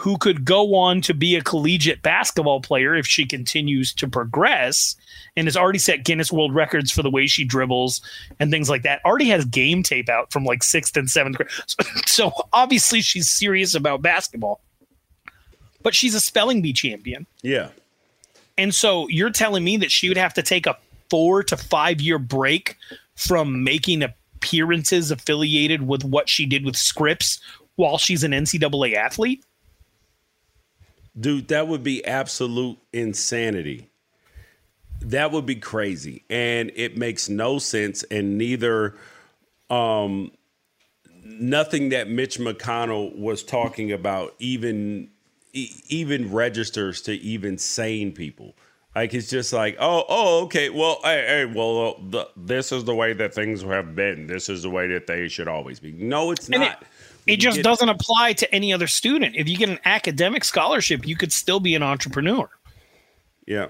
[0.00, 4.96] who could go on to be a collegiate basketball player if she continues to progress
[5.36, 8.00] and has already set Guinness World Records for the way she dribbles
[8.38, 9.04] and things like that.
[9.04, 11.50] Already has game tape out from like sixth and seventh grade.
[11.66, 14.62] So, so obviously she's serious about basketball.
[15.82, 17.26] but she's a spelling bee champion.
[17.42, 17.68] Yeah.
[18.56, 20.78] And so you're telling me that she would have to take a
[21.10, 22.78] four to five year break
[23.16, 27.38] from making appearances affiliated with what she did with Scripps
[27.76, 29.44] while she's an NCAA athlete?
[31.18, 33.88] Dude, that would be absolute insanity.
[35.00, 36.24] That would be crazy.
[36.30, 38.02] And it makes no sense.
[38.04, 38.94] And neither,
[39.70, 40.30] um,
[41.24, 45.10] nothing that Mitch McConnell was talking about even
[45.52, 48.54] even registers to even sane people.
[48.94, 50.70] Like it's just like, oh, oh, okay.
[50.70, 54.26] Well, hey, hey well, the, this is the way that things have been.
[54.26, 55.92] This is the way that they should always be.
[55.92, 56.82] No, it's and not.
[56.82, 56.88] It,
[57.30, 59.36] it just doesn't apply to any other student.
[59.36, 62.48] If you get an academic scholarship, you could still be an entrepreneur.
[63.46, 63.68] Yeah.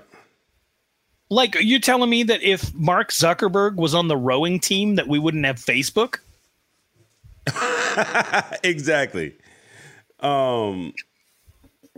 [1.29, 5.07] Like are you're telling me that if Mark Zuckerberg was on the rowing team, that
[5.07, 6.19] we wouldn't have Facebook?
[8.65, 9.37] exactly.
[10.19, 10.93] Um,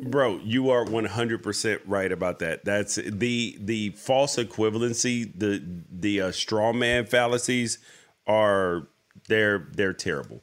[0.00, 2.64] bro, you are one hundred percent right about that.
[2.64, 7.78] That's the the false equivalency, the the uh, straw man fallacies
[8.26, 8.86] are
[9.28, 10.42] they're they're terrible.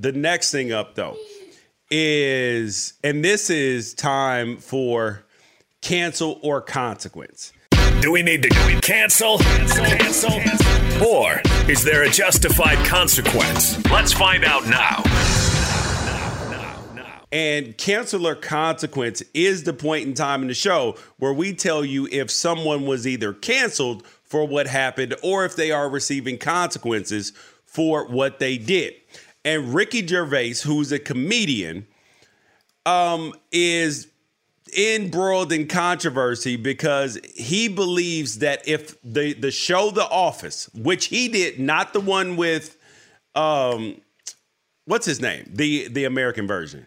[0.00, 1.16] The next thing up, though,
[1.90, 5.24] is, and this is time for
[5.82, 7.52] cancel or consequence.
[8.00, 8.48] Do we need to
[8.80, 9.38] cancel?
[9.38, 9.84] Cancel?
[9.84, 11.04] cancel?
[11.04, 13.84] Or is there a justified consequence?
[13.90, 15.02] Let's find out now.
[17.32, 21.84] And cancel or consequence is the point in time in the show where we tell
[21.84, 27.32] you if someone was either canceled for what happened or if they are receiving consequences
[27.66, 28.94] for what they did.
[29.44, 31.86] And Ricky Gervais, who's a comedian,
[32.84, 34.08] um, is
[34.76, 41.28] embroiled in controversy because he believes that if the the show The Office, which he
[41.28, 42.76] did, not the one with
[43.34, 44.00] um
[44.84, 45.48] what's his name?
[45.52, 46.86] The the American version.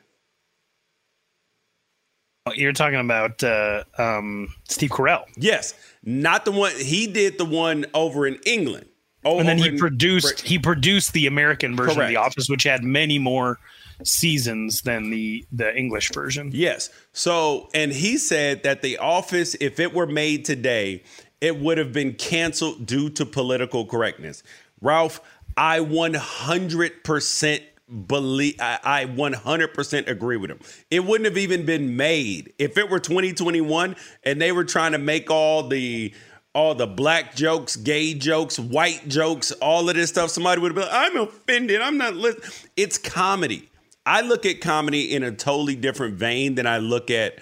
[2.47, 5.25] Oh, you're talking about uh, um, Steve Carell.
[5.37, 7.37] Yes, not the one he did.
[7.37, 8.87] The one over in England.
[9.23, 12.09] Oh, and then he produced he produced the American version Correct.
[12.09, 13.59] of The Office, which had many more
[14.03, 16.49] seasons than the the English version.
[16.53, 16.89] Yes.
[17.13, 21.03] So, and he said that The Office, if it were made today,
[21.39, 24.43] it would have been canceled due to political correctness.
[24.81, 25.21] Ralph,
[25.57, 27.61] I 100%
[28.07, 30.59] believe I, I 100% agree with him.
[30.89, 34.97] It wouldn't have even been made if it were 2021 and they were trying to
[34.97, 36.13] make all the
[36.53, 40.29] all the black jokes, gay jokes, white jokes, all of this stuff.
[40.29, 41.81] Somebody would been like, I'm offended.
[41.81, 42.49] I'm not listening.
[42.75, 43.69] It's comedy.
[44.05, 47.35] I look at comedy in a totally different vein than I look at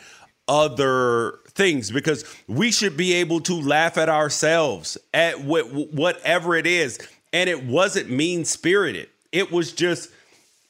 [0.47, 6.65] other things because we should be able to laugh at ourselves at wh- whatever it
[6.65, 6.99] is
[7.31, 10.09] and it wasn't mean spirited it was just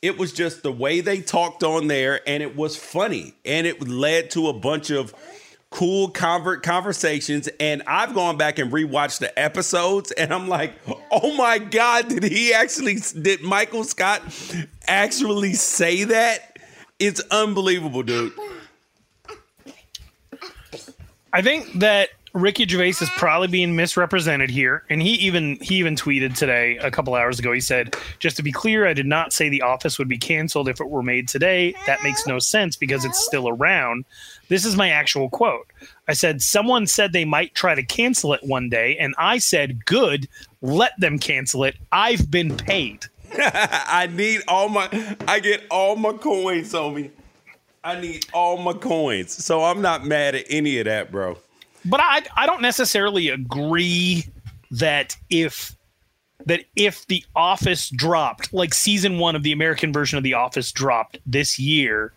[0.01, 3.87] it was just the way they talked on there and it was funny and it
[3.87, 5.13] led to a bunch of
[5.71, 10.73] cool convert conversations and I've gone back and rewatched the episodes and I'm like,
[11.11, 14.21] "Oh my god, did he actually did Michael Scott
[14.87, 16.57] actually say that?"
[16.97, 18.33] It's unbelievable, dude.
[21.31, 25.95] I think that Ricky Gervais is probably being misrepresented here, and he even he even
[25.95, 27.51] tweeted today a couple hours ago.
[27.51, 30.69] He said, "Just to be clear, I did not say The Office would be canceled
[30.69, 31.73] if it were made today.
[31.87, 34.05] That makes no sense because it's still around."
[34.47, 35.67] This is my actual quote.
[36.07, 39.85] I said, "Someone said they might try to cancel it one day, and I said,
[39.85, 40.27] good,
[40.61, 41.75] let them cancel it.
[41.91, 43.05] I've been paid."
[43.37, 44.89] I need all my
[45.27, 47.11] I get all my coins on me.
[47.83, 49.31] I need all my coins.
[49.31, 51.37] So I'm not mad at any of that, bro.
[51.85, 54.25] But I I don't necessarily agree
[54.71, 55.75] that if
[56.45, 60.71] that if the office dropped like season 1 of the American version of the office
[60.71, 62.13] dropped this year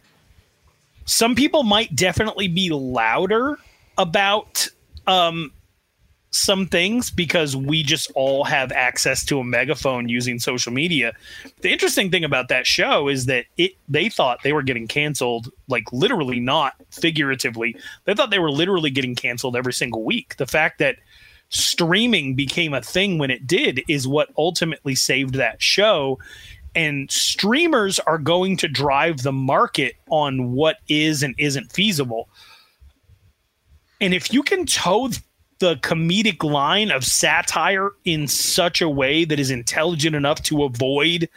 [1.05, 3.59] some people might definitely be louder
[3.99, 4.69] about
[5.07, 5.53] um
[6.33, 11.13] some things because we just all have access to a megaphone using social media.
[11.61, 15.51] The interesting thing about that show is that it they thought they were getting canceled
[15.69, 17.77] like literally not figuratively.
[18.05, 20.37] They thought they were literally getting canceled every single week.
[20.39, 20.97] The fact that
[21.51, 26.19] streaming became a thing when it did is what ultimately saved that show
[26.75, 32.31] and streamers are going to drive the market on what is and isn't feasible.
[34.01, 35.11] And if you can toe
[35.63, 41.29] the comedic line of satire in such a way that is intelligent enough to avoid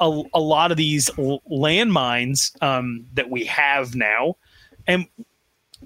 [0.00, 4.34] a, a lot of these l- landmines um, that we have now.
[4.88, 5.06] And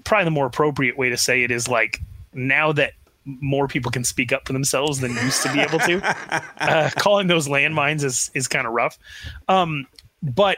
[0.03, 2.01] probably the more appropriate way to say it is like
[2.33, 6.01] now that more people can speak up for themselves than used to be able to,
[6.57, 8.97] uh, calling those landmines is, is kind of rough.
[9.47, 9.85] Um,
[10.23, 10.57] but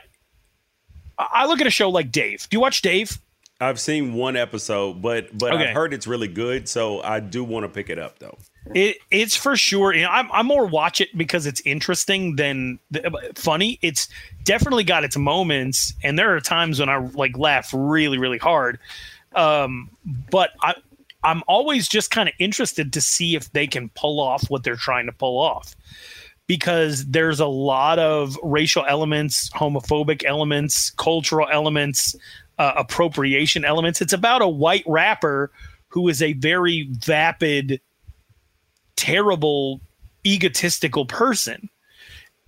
[1.19, 2.47] I look at a show like Dave.
[2.49, 3.19] Do you watch Dave?
[3.59, 5.69] I've seen one episode, but but Okay.
[5.69, 8.37] I've heard it's really good, so I do want to pick it up though.
[8.75, 9.93] It it's for sure.
[9.93, 13.05] You know, I'm I'm more watch it because it's interesting than th-
[13.35, 13.79] funny.
[13.81, 14.09] It's
[14.43, 18.77] definitely got its moments, and there are times when I like laugh really really hard.
[19.35, 19.89] Um,
[20.29, 20.75] but I
[21.23, 24.75] I'm always just kind of interested to see if they can pull off what they're
[24.75, 25.75] trying to pull off.
[26.45, 32.15] Because there's a lot of racial elements, homophobic elements, cultural elements,
[32.59, 34.01] uh, appropriation elements.
[34.01, 35.51] It's about a white rapper
[35.89, 37.79] who is a very vapid
[38.95, 39.79] terrible
[40.25, 41.69] egotistical person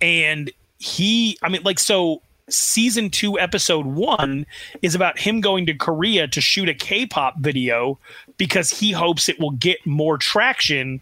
[0.00, 4.44] and he i mean like so season 2 episode 1
[4.82, 7.98] is about him going to korea to shoot a k-pop video
[8.36, 11.00] because he hopes it will get more traction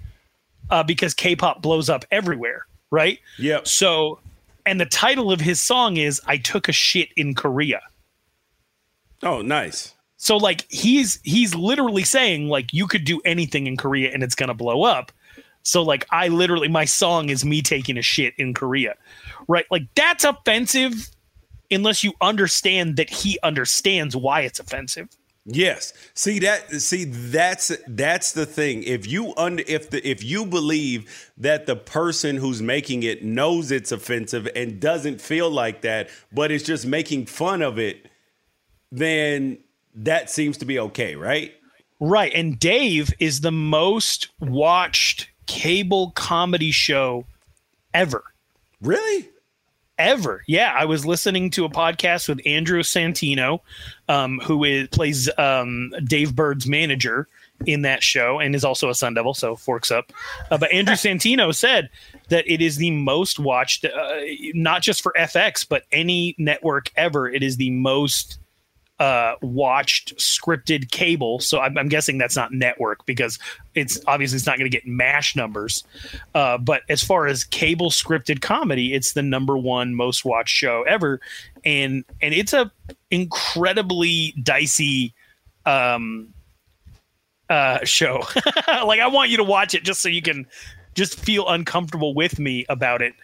[0.70, 3.66] uh, because k-pop blows up everywhere right Yep.
[3.66, 4.20] so
[4.66, 7.80] and the title of his song is i took a shit in korea
[9.22, 9.94] Oh, nice.
[10.16, 14.34] so like he's he's literally saying like you could do anything in Korea and it's
[14.34, 15.12] gonna blow up.
[15.62, 18.94] So like I literally my song is me taking a shit in Korea.
[19.48, 19.66] Right?
[19.70, 21.08] Like that's offensive
[21.70, 25.08] unless you understand that he understands why it's offensive.
[25.50, 25.94] Yes.
[26.14, 28.82] See that see that's that's the thing.
[28.82, 33.70] If you under if the if you believe that the person who's making it knows
[33.70, 38.07] it's offensive and doesn't feel like that, but it's just making fun of it,
[38.90, 39.58] then
[39.94, 41.54] that seems to be okay, right?
[42.00, 42.32] Right.
[42.34, 47.26] And Dave is the most watched cable comedy show
[47.92, 48.22] ever.
[48.80, 49.28] Really?
[49.98, 50.44] Ever.
[50.46, 50.72] Yeah.
[50.76, 53.60] I was listening to a podcast with Andrew Santino,
[54.08, 57.26] um, who is, plays um, Dave Burd's manager
[57.66, 60.12] in that show and is also a Sun Devil, so forks up.
[60.52, 61.90] Uh, but Andrew Santino said
[62.28, 64.20] that it is the most watched, uh,
[64.54, 67.28] not just for FX, but any network ever.
[67.28, 68.38] It is the most
[68.98, 71.38] uh, watched scripted cable.
[71.38, 73.38] So I'm, I'm guessing that's not network because
[73.74, 75.84] it's obviously it's not going to get mash numbers.
[76.34, 80.82] Uh, but as far as cable scripted comedy, it's the number one most watched show
[80.82, 81.20] ever,
[81.64, 82.72] and and it's a
[83.10, 85.14] incredibly dicey
[85.64, 86.34] um,
[87.48, 88.24] uh, show.
[88.68, 90.46] like I want you to watch it just so you can
[90.94, 93.14] just feel uncomfortable with me about it.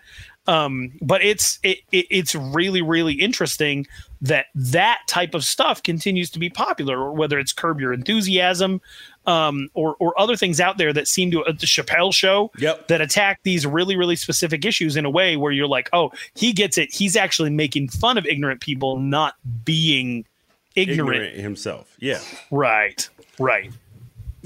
[0.47, 3.87] Um, but it's it, it, it's really really interesting
[4.21, 8.81] that that type of stuff continues to be popular, or whether it's Curb Your Enthusiasm,
[9.27, 12.89] um, or or other things out there that seem to uh, the Chappelle Show, yep.
[12.89, 16.53] that attack these really really specific issues in a way where you're like, oh, he
[16.53, 16.93] gets it.
[16.93, 20.27] He's actually making fun of ignorant people, not being
[20.75, 21.97] ignorant, ignorant himself.
[22.01, 22.21] Yeah,
[22.51, 23.71] right, right.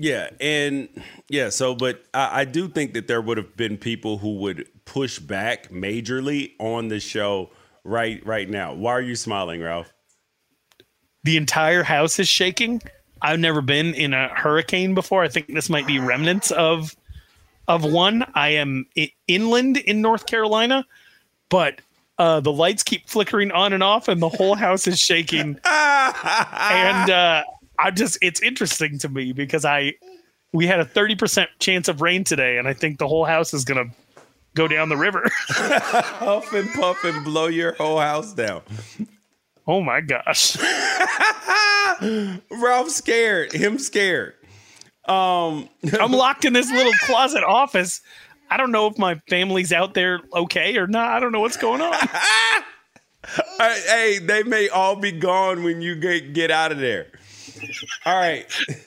[0.01, 0.89] Yeah, and
[1.29, 4.69] yeah, so but I, I do think that there would have been people who would
[4.85, 7.51] push back majorly on the show
[7.83, 8.75] right right now.
[8.75, 9.93] Why are you smiling, Ralph?
[11.25, 12.81] The entire house is shaking.
[13.23, 15.25] I've never been in a hurricane before.
[15.25, 16.95] I think this might be remnants of
[17.67, 18.25] of one.
[18.35, 18.87] I am
[19.27, 20.87] inland in North Carolina,
[21.49, 21.81] but
[22.19, 25.59] uh, the lights keep flickering on and off, and the whole house is shaking.
[25.65, 27.43] and uh,
[27.79, 29.95] I just it's interesting to me because I
[30.53, 33.65] we had a 30% chance of rain today and I think the whole house is
[33.65, 33.95] going to
[34.55, 35.31] go down the river.
[35.49, 38.63] Huff and puff and blow your whole house down.
[39.67, 40.57] Oh my gosh.
[42.51, 43.53] Ralph scared.
[43.53, 44.35] Him scared.
[45.07, 45.69] Um
[46.01, 48.01] I'm locked in this little closet office.
[48.51, 51.13] I don't know if my family's out there okay or not.
[51.13, 51.95] I don't know what's going on.
[53.59, 57.09] hey, they may all be gone when you get get out of there.
[58.07, 58.47] All right.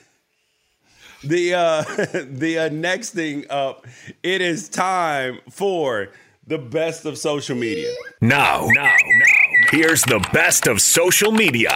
[1.24, 1.82] The uh
[2.24, 3.86] the uh, next thing up,
[4.24, 6.08] it is time for
[6.48, 7.92] the best of social media.
[8.20, 9.26] Now, now, now,
[9.70, 11.70] here's the best of social media.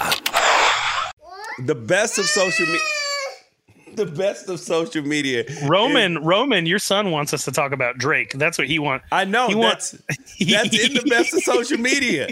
[1.65, 2.81] The best of social media.
[3.95, 5.45] The best of social media.
[5.69, 8.33] Roman, is- Roman, your son wants us to talk about Drake.
[8.33, 9.07] That's what he wants.
[9.13, 9.47] I know.
[9.47, 10.05] He that's wants-
[10.41, 12.31] that's in the best of social media.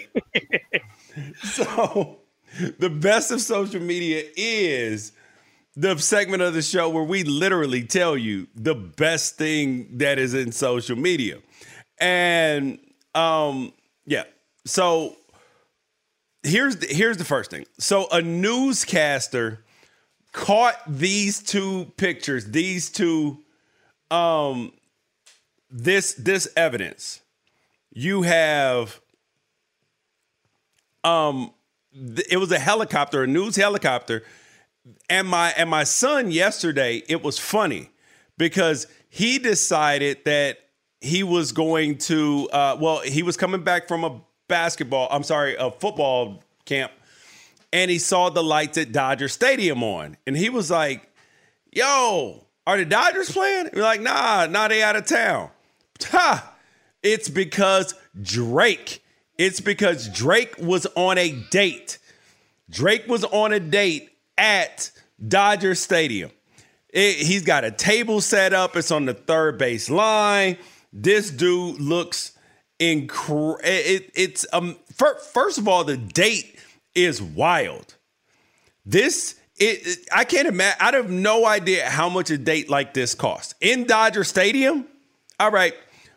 [1.45, 2.19] so
[2.79, 5.13] the best of social media is
[5.77, 10.35] the segment of the show where we literally tell you the best thing that is
[10.35, 11.39] in social media.
[11.99, 12.79] And
[13.15, 13.73] um
[14.07, 14.25] yeah.
[14.67, 15.17] So
[16.43, 17.67] here's the, here's the first thing.
[17.79, 19.65] So a newscaster
[20.33, 23.39] caught these two pictures, these two
[24.11, 24.73] um
[25.71, 27.21] this this evidence.
[27.93, 29.01] You have
[31.03, 31.53] um
[31.95, 34.23] it was a helicopter, a news helicopter.
[35.09, 37.91] And my and my son yesterday, it was funny
[38.37, 40.59] because he decided that
[41.01, 45.57] he was going to uh, well, he was coming back from a basketball, I'm sorry,
[45.57, 46.93] a football camp,
[47.73, 50.17] and he saw the lights at Dodger Stadium on.
[50.27, 51.09] And he was like,
[51.73, 53.71] Yo, are the Dodgers playing?
[53.75, 55.51] We're like, nah, nah, they out of town.
[56.05, 56.53] Ha!
[57.03, 59.04] It's because Drake
[59.39, 61.99] it's because Drake was on a date.
[62.71, 64.91] Drake was on a date at
[65.27, 66.31] Dodger Stadium.
[66.89, 68.77] It, he's got a table set up.
[68.77, 70.57] It's on the third base line.
[70.93, 72.33] This dude looks
[72.79, 73.59] incredible.
[73.65, 74.77] It, it's um.
[74.95, 76.57] first of all, the date
[76.95, 77.97] is wild.
[78.87, 80.79] This it, it, I can't imagine.
[80.81, 84.87] I have no idea how much a date like this costs in Dodger Stadium.
[85.41, 85.75] All right,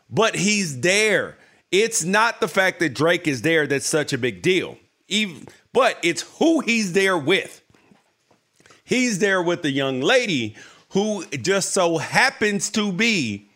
[0.10, 1.38] but he's there.
[1.84, 4.80] It's not the fact that Drake is there that's such a big deal.
[5.08, 7.62] Even, but it's who he's there with.
[8.84, 10.56] He's there with the young lady
[10.90, 13.48] who just so happens to be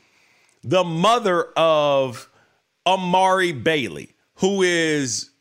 [0.63, 2.29] the mother of
[2.85, 5.31] Amari Bailey, who is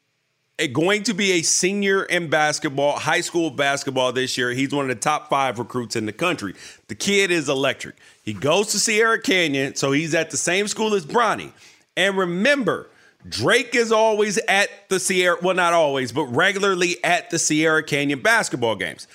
[0.73, 4.53] going to be a senior in basketball, high school basketball this year.
[4.53, 6.55] He's one of the top five recruits in the country.
[6.89, 7.97] The kid is electric.
[8.23, 11.53] He goes to Sierra Canyon, so he's at the same school as Bronny.
[12.01, 12.89] And remember,
[13.29, 18.21] Drake is always at the Sierra, well, not always, but regularly at the Sierra Canyon
[18.23, 19.07] basketball games.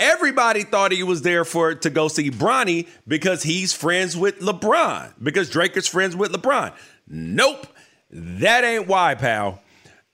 [0.00, 5.14] Everybody thought he was there for to go see Bronny because he's friends with LeBron,
[5.22, 6.74] because Drake is friends with LeBron.
[7.06, 7.68] Nope,
[8.10, 9.62] that ain't why, pal.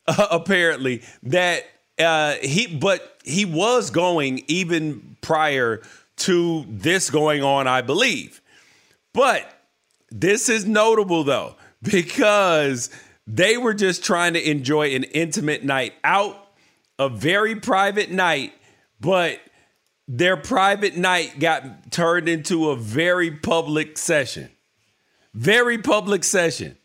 [0.07, 1.64] Uh, apparently, that
[1.99, 5.81] uh, he, but he was going even prior
[6.16, 8.43] to this going on, I believe.
[9.14, 9.51] But
[10.11, 12.91] this is notable though because
[13.26, 16.37] they were just trying to enjoy an intimate night out,
[16.99, 18.53] a very private night,
[19.01, 19.39] but
[20.09, 24.51] their private night got turned into a very public session.
[25.35, 26.76] Very public session.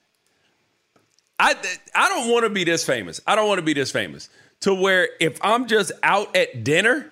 [1.40, 1.56] I
[1.96, 3.22] I don't want to be this famous.
[3.26, 4.30] I don't want to be this famous
[4.60, 7.12] to where if I'm just out at dinner,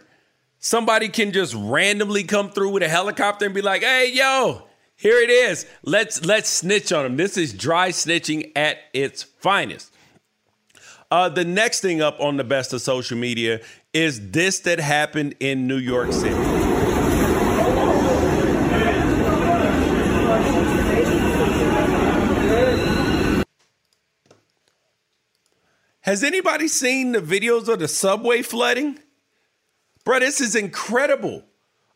[0.60, 4.68] somebody can just randomly come through with a helicopter and be like, "Hey, yo,
[5.02, 5.66] here it is.
[5.82, 7.18] Let's let's snitch on him.
[7.18, 9.92] This is dry snitching at its finest.
[11.10, 13.62] Uh, the next thing up on the best of social media
[13.94, 16.36] is this that happened in New York City.
[26.02, 29.00] Has anybody seen the videos of the subway flooding?
[30.06, 31.44] Bro, this is incredible.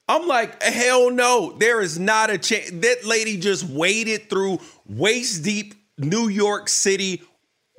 [0.07, 2.69] I'm like, hell no, there is not a chance.
[2.69, 7.23] That lady just waded through waist deep New York City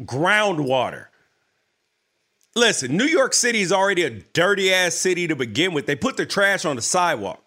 [0.03, 1.07] groundwater.
[2.57, 5.87] Listen, New York City is already a dirty ass city to begin with.
[5.87, 7.43] They put the trash on the sidewalk.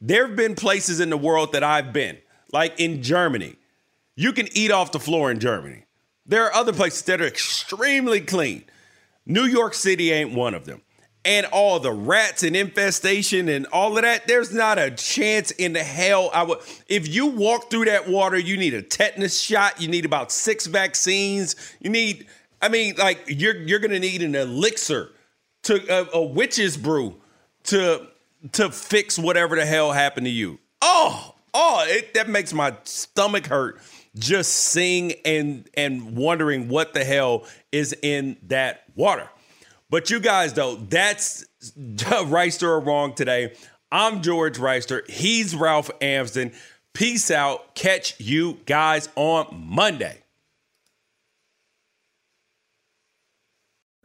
[0.00, 2.18] There have been places in the world that I've been,
[2.52, 3.56] like in Germany.
[4.14, 5.84] You can eat off the floor in Germany.
[6.26, 8.64] There are other places that are extremely clean.
[9.24, 10.82] New York City ain't one of them.
[11.26, 15.72] And all the rats and infestation and all of that, there's not a chance in
[15.72, 16.60] the hell I would.
[16.88, 19.80] If you walk through that water, you need a tetanus shot.
[19.80, 21.56] You need about six vaccines.
[21.80, 22.28] You need,
[22.62, 25.10] I mean, like you're you're gonna need an elixir
[25.64, 27.16] to a, a witch's brew
[27.64, 28.06] to
[28.52, 30.60] to fix whatever the hell happened to you.
[30.80, 33.80] Oh, oh, it, that makes my stomach hurt
[34.14, 39.28] just seeing and and wondering what the hell is in that water.
[39.88, 41.44] But you guys though, that's
[41.78, 43.54] Reister or wrong today.
[43.90, 45.08] I'm George Reister.
[45.08, 46.52] He's Ralph Amsden.
[46.92, 47.74] Peace out.
[47.74, 50.22] Catch you guys on Monday.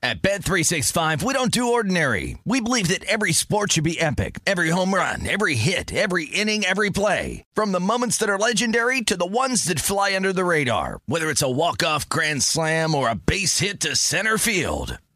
[0.04, 2.36] At Bet365, we don't do ordinary.
[2.44, 4.40] We believe that every sport should be epic.
[4.48, 7.44] Every home run, every hit, every inning, every play.
[7.54, 11.02] From the moments that are legendary to the ones that fly under the radar.
[11.06, 14.98] Whether it's a walk-off grand slam or a base hit to center field.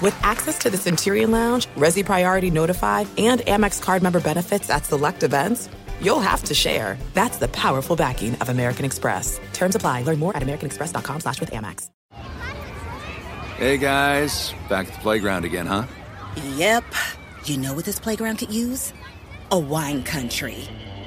[0.00, 4.86] With access to the Centurion Lounge, Resy Priority Notified, and Amex card member benefits at
[4.86, 5.68] select events,
[6.00, 6.96] you'll have to share.
[7.12, 9.38] That's the powerful backing of American Express.
[9.52, 10.02] Terms apply.
[10.04, 11.90] Learn more at americanexpress.com slash with Amex.
[13.56, 15.84] Hey guys, back at the playground again, huh?
[16.54, 16.84] Yep.
[17.44, 18.94] You know what this playground could use?
[19.50, 20.66] A wine country.